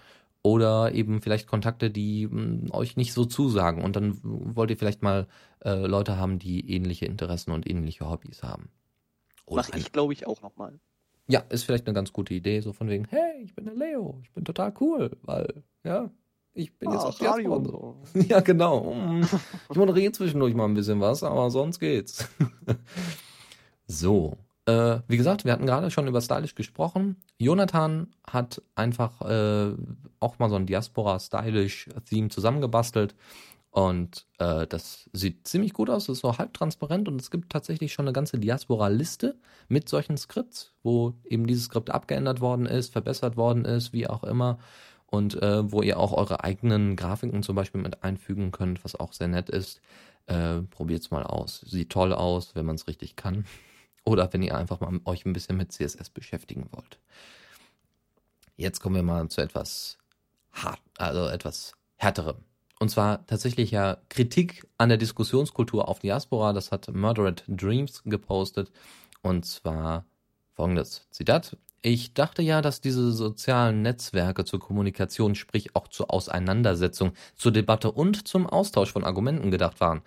[0.45, 3.81] Oder eben vielleicht Kontakte, die mh, hm, euch nicht so zusagen.
[3.81, 5.27] Und dann wollt ihr vielleicht mal
[5.63, 8.69] äh, Leute haben, die ähnliche Interessen und ähnliche Hobbys haben.
[9.49, 10.79] Mach ich, glaube ich, auch nochmal.
[11.27, 14.19] Ja, ist vielleicht eine ganz gute Idee, so von wegen, hey, ich bin der Leo,
[14.23, 16.09] ich bin total cool, weil, ja,
[16.53, 17.95] ich bin ah, jetzt auf Radio und so.
[18.27, 18.93] Ja, genau.
[18.93, 19.23] Mm.
[19.71, 22.29] Ich moderiere zwischendurch mal ein bisschen was, aber sonst geht's.
[23.87, 24.37] so.
[24.65, 27.17] Äh, wie gesagt, wir hatten gerade schon über Stylish gesprochen.
[27.37, 29.73] Jonathan hat einfach äh,
[30.19, 33.15] auch mal so ein Diaspora-Stylish-Theme zusammengebastelt.
[33.73, 37.91] Und äh, das sieht ziemlich gut aus, das ist so halbtransparent und es gibt tatsächlich
[37.91, 39.35] schon eine ganze Diaspora-Liste
[39.67, 44.23] mit solchen Skripts, wo eben dieses Skript abgeändert worden ist, verbessert worden ist, wie auch
[44.23, 44.59] immer.
[45.07, 49.11] Und äh, wo ihr auch eure eigenen Grafiken zum Beispiel mit einfügen könnt, was auch
[49.11, 49.81] sehr nett ist.
[50.27, 51.61] Äh, probiert's mal aus.
[51.61, 53.43] Sieht toll aus, wenn man es richtig kann.
[54.05, 56.99] Oder wenn ihr einfach mal euch ein bisschen mit CSS beschäftigen wollt.
[58.55, 59.97] Jetzt kommen wir mal zu etwas
[60.51, 62.35] hart, also etwas härterem.
[62.83, 66.51] Und zwar tatsächlich ja Kritik an der Diskussionskultur auf Diaspora.
[66.51, 68.73] Das hat Murdered Dreams gepostet.
[69.21, 70.03] Und zwar
[70.51, 71.55] folgendes Zitat.
[71.81, 77.89] Ich dachte ja, dass diese sozialen Netzwerke zur Kommunikation, sprich auch zur Auseinandersetzung, zur Debatte
[77.89, 80.01] und zum Austausch von Argumenten gedacht waren.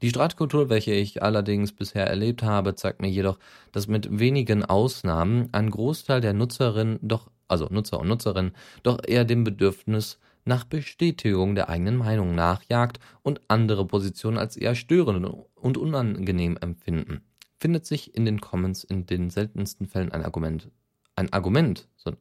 [0.00, 3.38] Die Streitkultur, welche ich allerdings bisher erlebt habe, zeigt mir jedoch,
[3.72, 8.52] dass mit wenigen Ausnahmen ein Großteil der Nutzerinnen doch, also Nutzer und Nutzerinnen,
[8.82, 14.74] doch eher dem Bedürfnis nach Bestätigung der eigenen Meinung nachjagt und andere Positionen als eher
[14.74, 17.22] störend und unangenehm empfinden.
[17.58, 20.70] Findet sich in den Comments in den seltensten Fällen ein Argument.
[21.14, 21.88] Ein Argument.
[21.96, 22.12] So,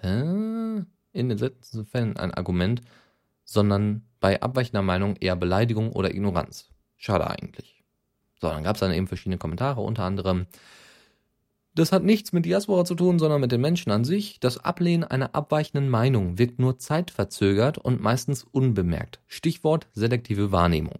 [0.00, 0.84] hä?
[1.12, 2.80] In den seltensten Fällen ein Argument,
[3.44, 6.70] sondern bei abweichender Meinung eher Beleidigung oder Ignoranz.
[6.96, 7.84] Schade eigentlich.
[8.40, 10.46] So, dann gab es dann eben verschiedene Kommentare, unter anderem,
[11.76, 14.40] das hat nichts mit Diaspora zu tun, sondern mit den Menschen an sich.
[14.40, 19.20] Das Ablehnen einer abweichenden Meinung wirkt nur zeitverzögert und meistens unbemerkt.
[19.26, 20.98] Stichwort selektive Wahrnehmung.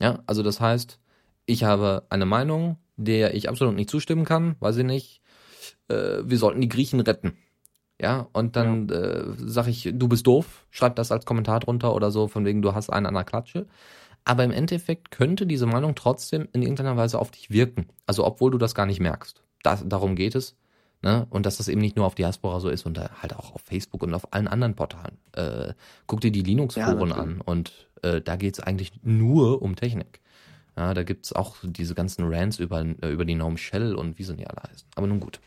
[0.00, 0.98] Ja, also das heißt,
[1.46, 5.22] ich habe eine Meinung, der ich absolut nicht zustimmen kann, weiß ich nicht.
[5.88, 7.38] Äh, wir sollten die Griechen retten.
[8.00, 8.96] Ja, und dann ja.
[8.96, 12.62] äh, sage ich, du bist doof, schreib das als Kommentar drunter oder so, von wegen,
[12.62, 13.66] du hast einen an der Klatsche.
[14.24, 17.86] Aber im Endeffekt könnte diese Meinung trotzdem in irgendeiner Weise auf dich wirken.
[18.06, 20.56] Also obwohl du das gar nicht merkst das, darum geht es.
[21.02, 21.26] Ne?
[21.30, 24.02] Und dass das eben nicht nur auf Diaspora so ist und halt auch auf Facebook
[24.02, 25.18] und auf allen anderen Portalen.
[25.32, 25.74] Äh,
[26.06, 30.20] guck dir die Linux-Foren ja, an und äh, da geht es eigentlich nur um Technik.
[30.76, 34.18] Ja, da gibt es auch diese ganzen Rants über, äh, über die Gnome Shell und
[34.18, 34.88] wie sie nicht alle heißen.
[34.94, 35.40] Aber nun gut.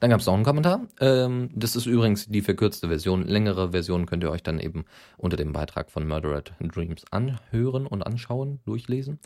[0.00, 0.86] Dann gab es noch einen Kommentar.
[1.00, 3.26] Ähm, das ist übrigens die verkürzte Version.
[3.26, 4.84] Längere Version könnt ihr euch dann eben
[5.16, 9.18] unter dem Beitrag von Murdered Dreams anhören und anschauen, durchlesen.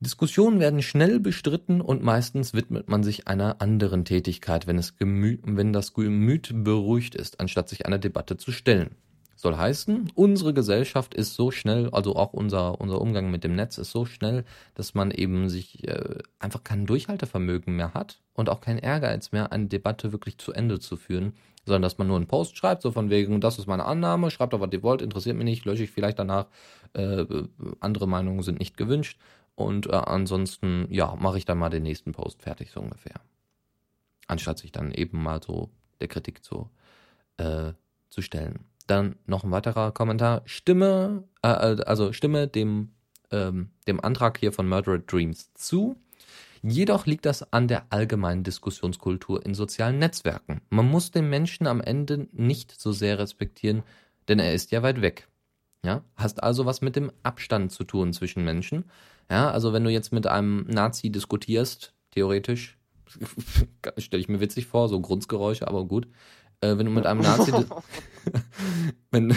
[0.00, 5.38] Diskussionen werden schnell bestritten und meistens widmet man sich einer anderen Tätigkeit, wenn, es Gemü
[5.42, 8.94] wenn das Gemüt beruhigt ist, anstatt sich einer Debatte zu stellen.
[9.34, 13.76] Soll heißen, unsere Gesellschaft ist so schnell, also auch unser, unser Umgang mit dem Netz
[13.78, 14.44] ist so schnell,
[14.74, 19.50] dass man eben sich äh, einfach kein Durchhaltevermögen mehr hat und auch kein Ehrgeiz mehr,
[19.50, 21.34] eine Debatte wirklich zu Ende zu führen,
[21.66, 24.52] sondern dass man nur einen Post schreibt, so von wegen, das ist meine Annahme, schreibt
[24.52, 26.46] doch, was ihr wollt, interessiert mich nicht, lösche ich vielleicht danach,
[26.94, 27.24] äh,
[27.80, 29.18] andere Meinungen sind nicht gewünscht
[29.58, 33.20] und äh, ansonsten, ja, mache ich dann mal den nächsten Post fertig, so ungefähr.
[34.28, 35.68] Anstatt sich dann eben mal so
[36.00, 36.70] der Kritik zu,
[37.38, 37.72] äh,
[38.08, 38.60] zu stellen.
[38.86, 40.42] Dann noch ein weiterer Kommentar.
[40.44, 42.92] Stimme, äh, äh also stimme dem,
[43.32, 45.96] ähm, dem Antrag hier von Murdered Dreams zu.
[46.62, 50.60] Jedoch liegt das an der allgemeinen Diskussionskultur in sozialen Netzwerken.
[50.70, 53.82] Man muss den Menschen am Ende nicht so sehr respektieren,
[54.28, 55.26] denn er ist ja weit weg.
[55.84, 58.84] Ja, hast also was mit dem Abstand zu tun zwischen Menschen.
[59.30, 62.78] Ja, also wenn du jetzt mit einem Nazi diskutierst, theoretisch,
[63.98, 66.08] stelle ich mir witzig vor, so Grundgeräusche, aber gut.
[66.60, 67.52] Äh, wenn du mit einem Nazi,
[69.10, 69.36] wenn,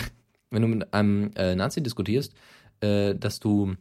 [0.49, 2.33] wenn du mit einem äh, Nazi diskutierst,
[2.79, 3.75] äh, dass du,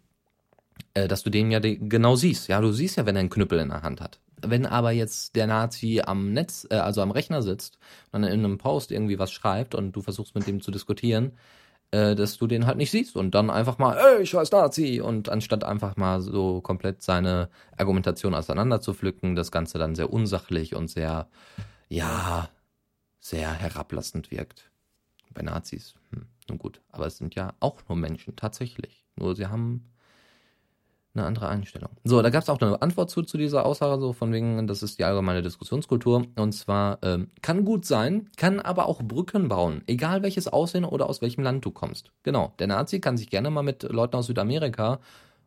[0.95, 2.49] äh, dass du den ja genau siehst.
[2.49, 4.21] Ja, du siehst ja, wenn er einen Knüppel in der Hand hat.
[4.43, 7.79] Wenn aber jetzt der Nazi am Netz, äh, also am Rechner sitzt
[8.13, 11.33] und dann in einem Post irgendwie was schreibt und du versuchst mit dem zu diskutieren,
[11.93, 15.28] äh, dass du den halt nicht siehst und dann einfach mal, ey, scheiß Nazi und
[15.28, 20.74] anstatt einfach mal so komplett seine Argumentation auseinander zu pflücken, das Ganze dann sehr unsachlich
[20.74, 21.28] und sehr,
[21.88, 22.49] ja,
[23.18, 24.70] sehr herablassend wirkt.
[25.32, 29.05] Bei Nazis, hm, nun gut, aber es sind ja auch nur Menschen, tatsächlich.
[29.16, 29.91] Nur sie haben
[31.15, 31.91] eine andere Einstellung.
[32.05, 34.83] So, da gab es auch eine Antwort zu, zu dieser Aussage, so von wegen, das
[34.83, 36.27] ist die allgemeine Diskussionskultur.
[36.37, 41.09] Und zwar, ähm, kann gut sein, kann aber auch Brücken bauen, egal welches Aussehen oder
[41.09, 42.13] aus welchem Land du kommst.
[42.23, 45.01] Genau, der Nazi kann sich gerne mal mit Leuten aus Südamerika,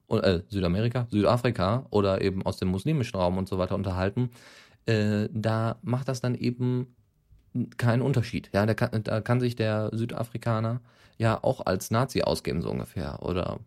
[0.09, 4.31] äh, Südamerika, Südafrika oder eben aus dem muslimischen Raum und so weiter unterhalten.
[4.85, 6.95] Äh, da macht das dann eben
[7.77, 8.49] keinen Unterschied.
[8.53, 10.81] Ja, da kann, da kann sich der Südafrikaner
[11.17, 13.19] ja auch als Nazi ausgeben, so ungefähr.
[13.21, 13.59] Oder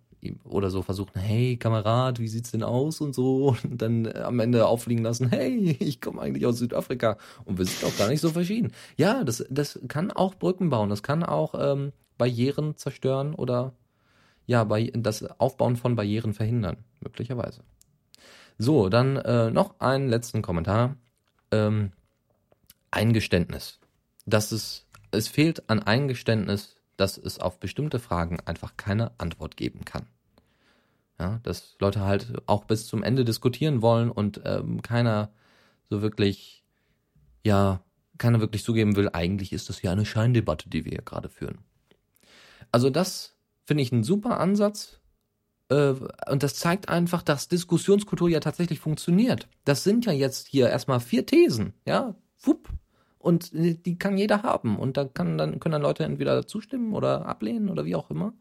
[0.45, 4.41] oder so versuchen, hey Kamerad, wie sieht's denn aus und so und dann äh, am
[4.41, 8.21] Ende auffliegen lassen, hey, ich komme eigentlich aus Südafrika und wir sind auch gar nicht
[8.21, 8.73] so verschieden.
[8.97, 13.75] Ja, das, das kann auch Brücken bauen, das kann auch ähm, Barrieren zerstören oder
[14.47, 17.63] ja, das Aufbauen von Barrieren verhindern, möglicherweise.
[18.59, 20.97] So, dann äh, noch einen letzten Kommentar.
[21.51, 21.93] Ähm,
[22.91, 23.79] Eingeständnis.
[24.25, 29.85] Das ist, es fehlt an Eingeständnis dass es auf bestimmte Fragen einfach keine Antwort geben
[29.85, 30.07] kann.
[31.19, 35.31] Ja, dass Leute halt auch bis zum Ende diskutieren wollen und ähm, keiner
[35.89, 36.65] so wirklich,
[37.45, 37.83] ja,
[38.19, 41.59] keiner wirklich zugeben will, eigentlich ist das ja eine Scheindebatte, die wir hier gerade führen.
[42.71, 45.01] Also das finde ich ein super Ansatz.
[45.69, 45.95] Äh,
[46.31, 49.49] und das zeigt einfach, dass Diskussionskultur ja tatsächlich funktioniert.
[49.65, 52.69] Das sind ja jetzt hier erstmal vier Thesen, ja, wupp,
[53.27, 54.79] und die kann jeder haben.
[54.79, 58.35] Und da kann dann, können dann Leute entweder zustimmen oder ablehnen oder wie auch immer.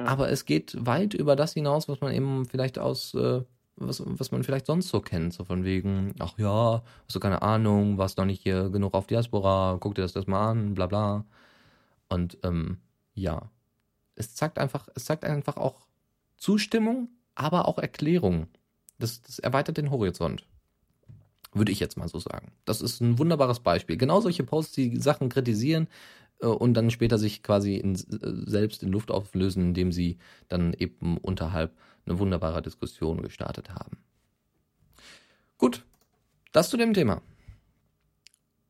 [0.00, 0.06] Ja.
[0.06, 3.42] Aber es geht weit über das hinaus, was man eben vielleicht aus, äh,
[3.76, 5.34] was, was man vielleicht sonst so kennt.
[5.34, 9.06] So von wegen, ach ja, hast du keine Ahnung, warst noch nicht hier genug auf
[9.06, 11.24] Diaspora, guck dir das, das mal an, bla bla.
[12.08, 12.78] Und ähm,
[13.14, 13.52] ja,
[14.16, 15.86] es zeigt einfach, es zeigt einfach auch
[16.36, 18.48] Zustimmung, aber auch Erklärung.
[18.98, 20.44] Das, das erweitert den Horizont.
[21.58, 22.52] Würde ich jetzt mal so sagen.
[22.64, 23.96] Das ist ein wunderbares Beispiel.
[23.96, 25.88] Genau solche Posts, die Sachen kritisieren
[26.40, 27.98] äh, und dann später sich quasi in, äh,
[28.46, 33.98] selbst in Luft auflösen, indem sie dann eben unterhalb eine wunderbare Diskussion gestartet haben.
[35.58, 35.84] Gut,
[36.52, 37.20] das zu dem Thema.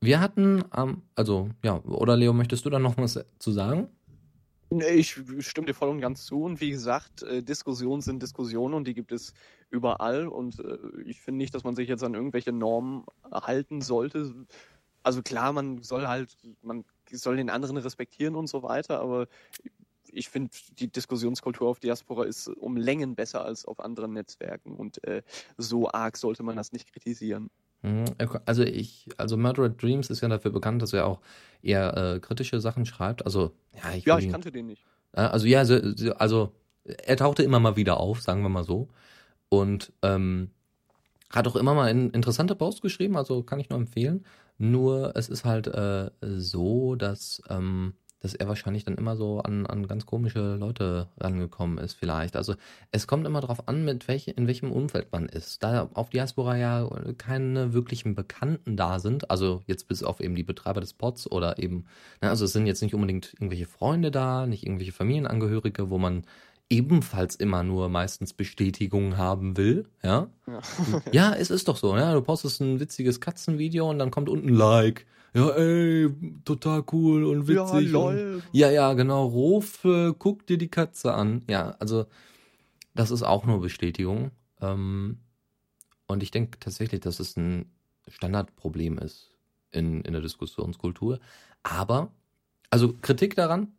[0.01, 3.89] Wir hatten, ähm, also ja, oder Leo, möchtest du da noch was zu sagen?
[4.71, 6.43] Ich stimme dir voll und ganz zu.
[6.43, 9.33] Und wie gesagt, äh, Diskussionen sind Diskussionen und die gibt es
[9.71, 10.29] überall.
[10.29, 14.47] Und äh, ich finde nicht, dass man sich jetzt an irgendwelche Normen halten sollte.
[15.03, 19.27] Also klar, man soll halt, man soll den anderen respektieren und so weiter, aber
[20.13, 25.03] ich finde, die Diskussionskultur auf Diaspora ist um Längen besser als auf anderen Netzwerken und
[25.05, 25.23] äh,
[25.57, 27.51] so arg sollte man das nicht kritisieren.
[27.83, 28.07] Mhm,
[28.45, 31.21] also ich, also Murdered Dreams ist ja dafür bekannt, dass er auch
[31.63, 33.25] eher äh, kritische Sachen schreibt.
[33.25, 34.85] Also ja, ich, ja, ich kannte den nicht.
[35.13, 36.53] Also ja, also
[36.85, 38.89] er tauchte immer mal wieder auf, sagen wir mal so,
[39.49, 40.51] und ähm,
[41.31, 43.17] hat auch immer mal in, interessante Posts geschrieben.
[43.17, 44.25] Also kann ich nur empfehlen.
[44.59, 49.67] Nur es ist halt äh, so, dass ähm, dass er wahrscheinlich dann immer so an,
[49.67, 52.37] an ganz komische Leute rangekommen ist vielleicht.
[52.37, 52.55] Also
[52.91, 55.63] es kommt immer darauf an, mit welch, in welchem Umfeld man ist.
[55.63, 60.43] Da auf Diaspora ja keine wirklichen Bekannten da sind, also jetzt bis auf eben die
[60.43, 61.85] Betreiber des Pods oder eben,
[62.21, 66.25] ne, also es sind jetzt nicht unbedingt irgendwelche Freunde da, nicht irgendwelche Familienangehörige, wo man
[66.71, 70.29] ebenfalls immer nur meistens Bestätigung haben will, ja?
[70.47, 70.61] Ja,
[71.13, 72.13] ja es ist doch so, ja.
[72.13, 76.11] Du postest ein witziges Katzenvideo und dann kommt unten Like ja, ey,
[76.45, 77.87] total cool und witzig.
[77.87, 78.35] Ja, lol.
[78.35, 79.27] Und, ja, ja, genau.
[79.27, 81.45] Ruf, äh, guck dir die Katze an.
[81.49, 82.07] Ja, also
[82.95, 84.31] das ist auch nur Bestätigung.
[84.61, 85.19] Ähm,
[86.07, 87.71] und ich denke tatsächlich, dass es ein
[88.09, 89.31] Standardproblem ist
[89.71, 91.21] in, in der Diskussionskultur.
[91.63, 92.11] Aber,
[92.71, 93.73] also Kritik daran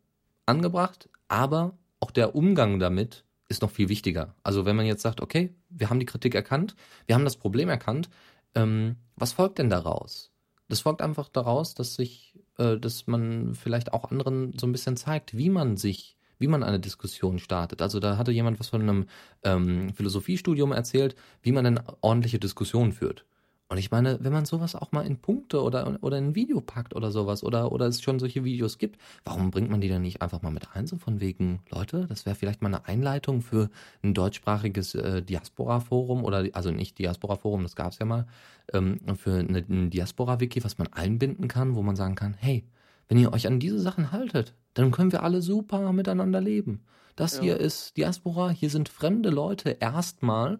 [0.45, 4.35] angebracht, aber auch der Umgang damit ist noch viel wichtiger.
[4.43, 6.75] Also wenn man jetzt sagt, okay, wir haben die Kritik erkannt,
[7.07, 8.09] wir haben das Problem erkannt,
[8.55, 10.31] ähm, was folgt denn daraus?
[10.69, 14.95] Das folgt einfach daraus, dass sich, äh, dass man vielleicht auch anderen so ein bisschen
[14.95, 17.81] zeigt, wie man sich, wie man eine Diskussion startet.
[17.81, 19.07] Also da hatte jemand was von einem
[19.43, 23.25] ähm, Philosophiestudium erzählt, wie man eine ordentliche Diskussion führt.
[23.71, 26.59] Und ich meine, wenn man sowas auch mal in Punkte oder, oder in ein Video
[26.59, 30.01] packt oder sowas oder, oder es schon solche Videos gibt, warum bringt man die dann
[30.01, 30.87] nicht einfach mal mit ein?
[30.87, 33.69] So von wegen, Leute, das wäre vielleicht mal eine Einleitung für
[34.01, 38.25] ein deutschsprachiges äh, Diaspora-Forum oder, also nicht Diaspora-Forum, das gab's ja mal,
[38.73, 42.63] ähm, für eine, ein Diaspora-Wiki, was man einbinden kann, wo man sagen kann, hey,
[43.07, 46.81] wenn ihr euch an diese Sachen haltet, dann können wir alle super miteinander leben.
[47.15, 47.41] Das ja.
[47.43, 50.57] hier ist Diaspora, hier sind fremde Leute erstmal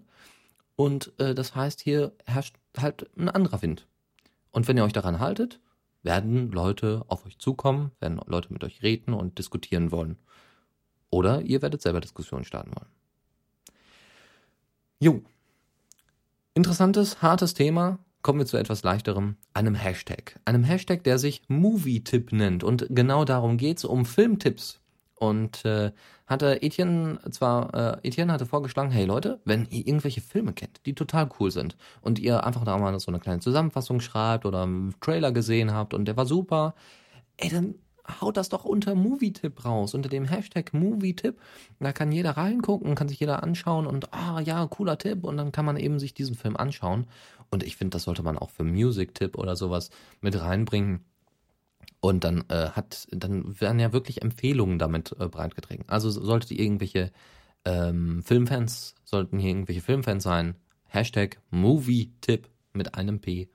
[0.76, 3.88] und äh, das heißt, hier herrscht halt ein anderer Wind.
[4.52, 5.60] Und wenn ihr euch daran haltet,
[6.04, 10.18] werden Leute auf euch zukommen, werden Leute mit euch reden und diskutieren wollen.
[11.10, 12.90] Oder ihr werdet selber Diskussionen starten wollen.
[15.00, 15.22] Jo.
[16.54, 18.00] Interessantes, hartes Thema.
[18.22, 20.40] Kommen wir zu etwas leichterem, einem Hashtag.
[20.44, 22.64] Einem Hashtag, der sich Movie-Tipp nennt.
[22.64, 24.82] Und genau darum geht's, um Filmtipps.
[25.20, 25.92] Und äh,
[26.28, 30.96] hatte Etienne zwar, äh, Etienne hatte vorgeschlagen, hey Leute, wenn ihr irgendwelche Filme kennt, die
[30.96, 34.96] total cool sind und ihr einfach da mal so eine kleine Zusammenfassung schreibt oder einen
[35.02, 36.74] Trailer gesehen habt und der war super,
[37.36, 37.76] ey, dann
[38.22, 41.40] haut das doch unter Movie-Tipp raus, unter dem Hashtag Movie-Tipp.
[41.80, 45.52] Da kann jeder reingucken, kann sich jeder anschauen und, ah ja, cooler Tipp und dann
[45.52, 47.08] kann man eben sich diesen Film anschauen.
[47.52, 49.90] Und ich finde, das sollte man auch für Music-Tipp oder sowas
[50.22, 51.04] mit reinbringen
[52.02, 55.86] und dann äh, hat, dann werden ja wirklich Empfehlungen damit äh, breitgetreten.
[55.88, 57.12] Also solltet ihr irgendwelche
[57.66, 63.50] ähm, Filmfans, sollten hier irgendwelche Filmfans sein, Hashtag Movie-Tipp mit einem P,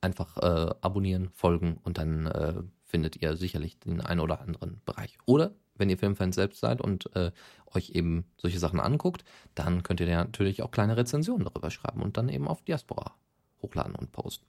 [0.00, 5.18] einfach äh, abonnieren, folgen und dann äh, findet ihr sicherlich den einen oder anderen Bereich.
[5.26, 7.32] Oder wenn ihr Filmfans selbst seid und äh,
[7.74, 9.24] euch eben solche Sachen anguckt,
[9.54, 13.16] dann könnt ihr natürlich auch kleine Rezensionen darüber schreiben und dann eben auf Diaspora
[13.60, 14.46] hochladen und posten.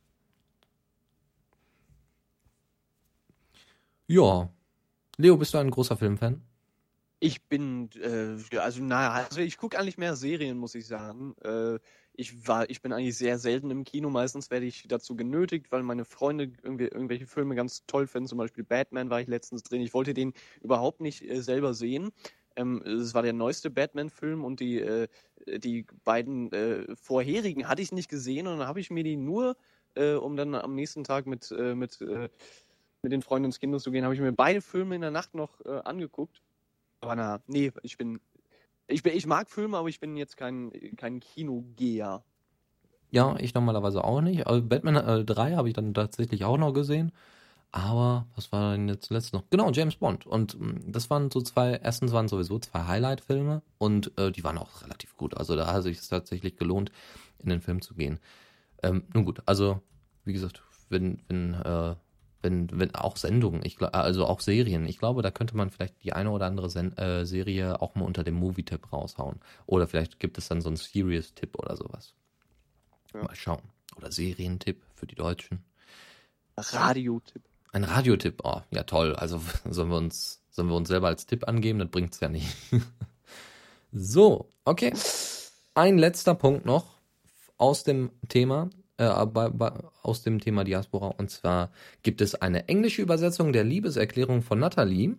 [4.10, 4.50] Ja.
[5.18, 6.42] Leo, bist du ein großer Filmfan?
[7.20, 11.36] Ich bin, äh, also naja, also ich gucke eigentlich mehr Serien, muss ich sagen.
[11.44, 11.78] Äh,
[12.14, 14.10] ich war, ich bin eigentlich sehr selten im Kino.
[14.10, 18.28] Meistens werde ich dazu genötigt, weil meine Freunde irgendwie irgendwelche Filme ganz toll finden.
[18.28, 19.82] Zum Beispiel Batman war ich letztens drin.
[19.82, 22.10] Ich wollte den überhaupt nicht äh, selber sehen.
[22.56, 25.08] Ähm, es war der neueste Batman-Film und die, äh,
[25.46, 29.56] die beiden äh, vorherigen hatte ich nicht gesehen und dann habe ich mir die nur,
[29.94, 32.30] äh, um dann am nächsten Tag mit, äh, mit äh,
[33.02, 35.34] mit den Freunden ins Kino zu gehen, habe ich mir beide Filme in der Nacht
[35.34, 36.42] noch äh, angeguckt.
[37.02, 38.20] Aber na, nee, ich bin,
[38.88, 42.24] ich bin, ich mag Filme, aber ich bin jetzt kein, kein Kinogeher.
[43.12, 44.46] Ja, ich normalerweise auch nicht.
[44.46, 47.12] Also Batman äh, 3 habe ich dann tatsächlich auch noch gesehen.
[47.72, 49.44] Aber was war denn jetzt letztes noch?
[49.52, 50.26] Genau, James Bond.
[50.26, 54.58] Und mm, das waren so zwei, erstens waren sowieso zwei Highlight-Filme und äh, die waren
[54.58, 55.38] auch relativ gut.
[55.38, 56.92] Also da hat sich es tatsächlich gelohnt,
[57.38, 58.20] in den Film zu gehen.
[58.82, 59.82] Ähm, nun gut, also
[60.26, 61.96] wie gesagt, wenn, wenn äh,
[62.42, 64.86] wenn, wenn auch Sendungen, ich also auch Serien.
[64.86, 68.06] Ich glaube, da könnte man vielleicht die eine oder andere Sen äh, Serie auch mal
[68.06, 69.40] unter dem Movie-Tipp raushauen.
[69.66, 72.14] Oder vielleicht gibt es dann so einen Serious-Tipp oder sowas.
[73.14, 73.24] Ja.
[73.24, 73.62] Mal schauen.
[73.98, 75.64] Oder Serientipp für die Deutschen.
[76.58, 77.44] Radiotipp.
[77.72, 79.16] Ein Radiotipp, oh, ja toll.
[79.16, 81.80] Also sollen wir uns, sollen wir uns selber als Tipp angeben?
[81.80, 82.48] Das bringt's ja nicht.
[83.92, 84.94] so, okay.
[85.74, 87.00] Ein letzter Punkt noch
[87.58, 88.70] aus dem Thema,
[89.00, 89.72] äh, bei, bei,
[90.04, 91.08] aus dem Thema Diaspora.
[91.18, 91.72] Und zwar
[92.04, 95.16] gibt es eine englische Übersetzung der Liebeserklärung von Natalie.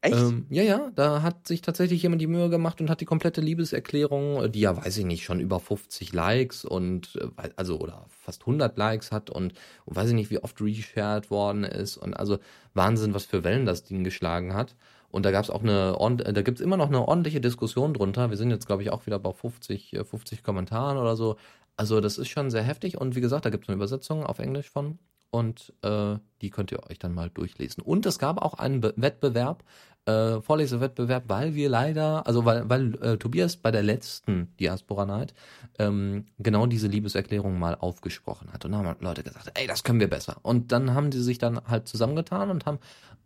[0.00, 0.16] Echt?
[0.16, 3.40] Ähm, ja, ja, da hat sich tatsächlich jemand die Mühe gemacht und hat die komplette
[3.40, 8.42] Liebeserklärung, die ja, weiß ich nicht, schon über 50 Likes und, äh, also, oder fast
[8.42, 9.54] 100 Likes hat und,
[9.84, 12.38] und weiß ich nicht, wie oft reshared worden ist und also
[12.74, 14.76] Wahnsinn, was für Wellen das Ding geschlagen hat.
[15.10, 18.30] Und da gab es auch eine, äh, da gibt's immer noch eine ordentliche Diskussion drunter.
[18.30, 21.36] Wir sind jetzt, glaube ich, auch wieder bei 50, äh, 50 Kommentaren oder so.
[21.76, 24.38] Also das ist schon sehr heftig und wie gesagt, da gibt es eine Übersetzung auf
[24.38, 24.98] Englisch von
[25.30, 27.82] und äh, die könnt ihr euch dann mal durchlesen.
[27.82, 29.64] Und es gab auch einen Be Wettbewerb,
[30.06, 35.34] äh, Vorlesewettbewerb, weil wir leider, also weil, weil äh, Tobias bei der letzten Diaspora Night
[35.78, 38.64] ähm, genau diese Liebeserklärung mal aufgesprochen hat.
[38.64, 40.36] Und da haben Leute gesagt, ey, das können wir besser.
[40.42, 42.78] Und dann haben die sich dann halt zusammengetan und haben,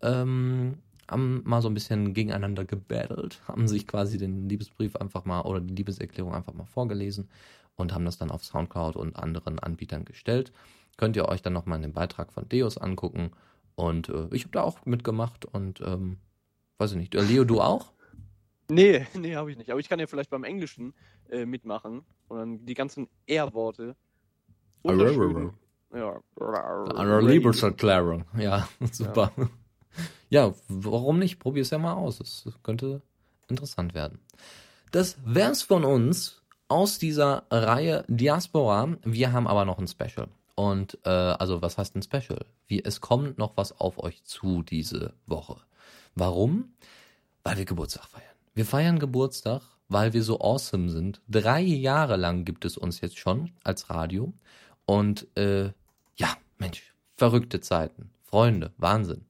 [0.03, 0.79] ähm,
[1.09, 5.61] haben mal so ein bisschen gegeneinander gebattelt, haben sich quasi den Liebesbrief einfach mal oder
[5.61, 7.29] die Liebeserklärung einfach mal vorgelesen
[7.77, 10.53] und haben das dann auf Soundcloud und anderen Anbietern gestellt.
[10.97, 13.31] Könnt ihr euch dann nochmal dem Beitrag von Deus angucken.
[13.75, 16.19] Und äh, ich habe da auch mitgemacht und ähm,
[16.79, 17.15] weiß ich nicht.
[17.15, 17.93] Äh, Leo, du auch?
[18.69, 19.71] Nee, nee, habe ich nicht.
[19.71, 20.93] Aber ich kann ja vielleicht beim Englischen
[21.31, 23.97] äh, mitmachen und dann die ganzen R-Worte.
[24.83, 25.53] unterschrieben-
[25.95, 26.21] Ja.
[26.97, 28.25] Eine Liebeserklärung.
[28.39, 29.33] Ja, super.
[30.29, 30.55] Ja.
[30.69, 31.39] warum nicht?
[31.41, 32.21] Probier es ja mal aus.
[32.21, 33.03] Es könnte
[33.49, 34.21] interessant werden.
[34.93, 36.40] Das wär's von uns
[36.71, 38.97] aus dieser Reihe Diaspora.
[39.05, 40.29] Wir haben aber noch ein Special.
[40.55, 42.45] Und äh, also was heißt ein Special?
[42.67, 45.57] Wie, es kommt noch was auf euch zu diese Woche.
[46.15, 46.73] Warum?
[47.43, 48.25] Weil wir Geburtstag feiern.
[48.55, 51.21] Wir feiern Geburtstag, weil wir so awesome sind.
[51.29, 54.33] Drei Jahre lang gibt es uns jetzt schon als Radio.
[54.87, 55.73] Und äh,
[56.17, 58.11] ja, Mensch, verrückte Zeiten.
[58.23, 59.25] Freunde, Wahnsinn.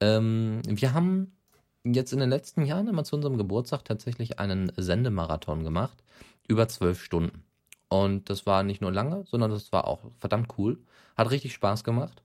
[0.00, 1.32] Ähm, wir haben
[1.84, 6.04] jetzt in den letzten Jahren immer zu unserem Geburtstag tatsächlich einen Sendemarathon gemacht.
[6.48, 7.44] Über zwölf Stunden.
[7.88, 10.78] Und das war nicht nur lange, sondern das war auch verdammt cool.
[11.16, 12.22] Hat richtig Spaß gemacht.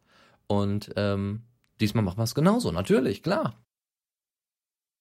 [0.48, 1.44] Und ähm,
[1.80, 3.56] diesmal machen wir es genauso, natürlich, klar.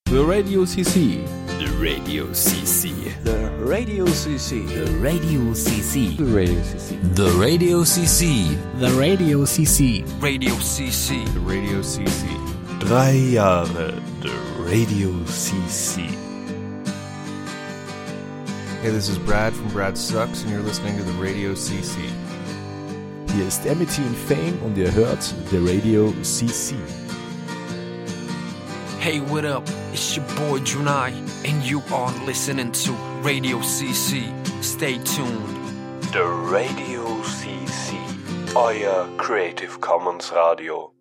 [0.09, 1.21] The Radio CC.
[1.59, 2.91] The Radio CC.
[3.25, 4.67] The Radio CC.
[4.67, 6.17] The Radio CC.
[6.17, 6.87] The Radio CC.
[7.15, 8.57] The Radio CC.
[8.79, 10.05] The Radio CC.
[10.23, 11.25] Radio CC.
[11.35, 12.27] The Radio CC.
[12.81, 13.93] Drei Jahre
[14.23, 14.33] The
[14.65, 16.28] Radio CC.
[18.81, 21.99] Hey, this is Brad from Brad Sucks, and you're listening to the Radio CC.
[23.33, 26.77] Hier ist Amity in Fame und ihr hört The Radio CC.
[29.01, 29.69] Hey, what up?
[29.93, 31.11] It's your boy Junai,
[31.45, 34.33] and you are listening to Radio CC.
[34.63, 35.59] Stay tuned.
[36.13, 37.97] The Radio CC.
[38.55, 40.93] Euer Creative Commons Radio.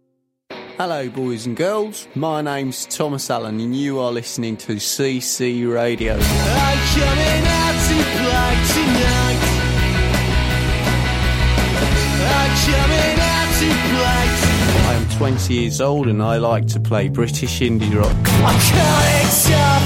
[0.78, 2.08] Hello, boys and girls.
[2.14, 6.14] My name's Thomas Allen, and you are listening to CC Radio.
[6.14, 9.42] I'm coming out to play tonight.
[12.30, 14.28] I'm coming out to play
[14.86, 18.16] I am 20 years old, and I like to play British indie rock.
[18.46, 19.82] I can't stop.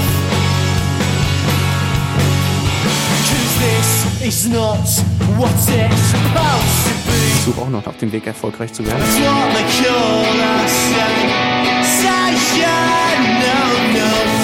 [3.30, 4.86] Cause this is not
[5.38, 7.01] what it's supposed to be.
[7.42, 9.02] Ich suche auch noch nach dem Weg, erfolgreich zu werden.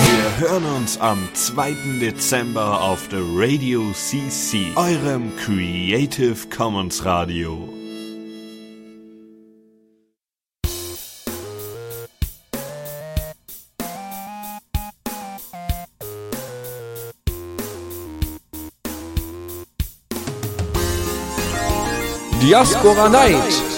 [0.05, 1.77] Wir hören uns am 2.
[2.01, 7.78] Dezember auf The Radio CC, eurem Creative Commons Radio.
[22.49, 23.78] Diaspora Night.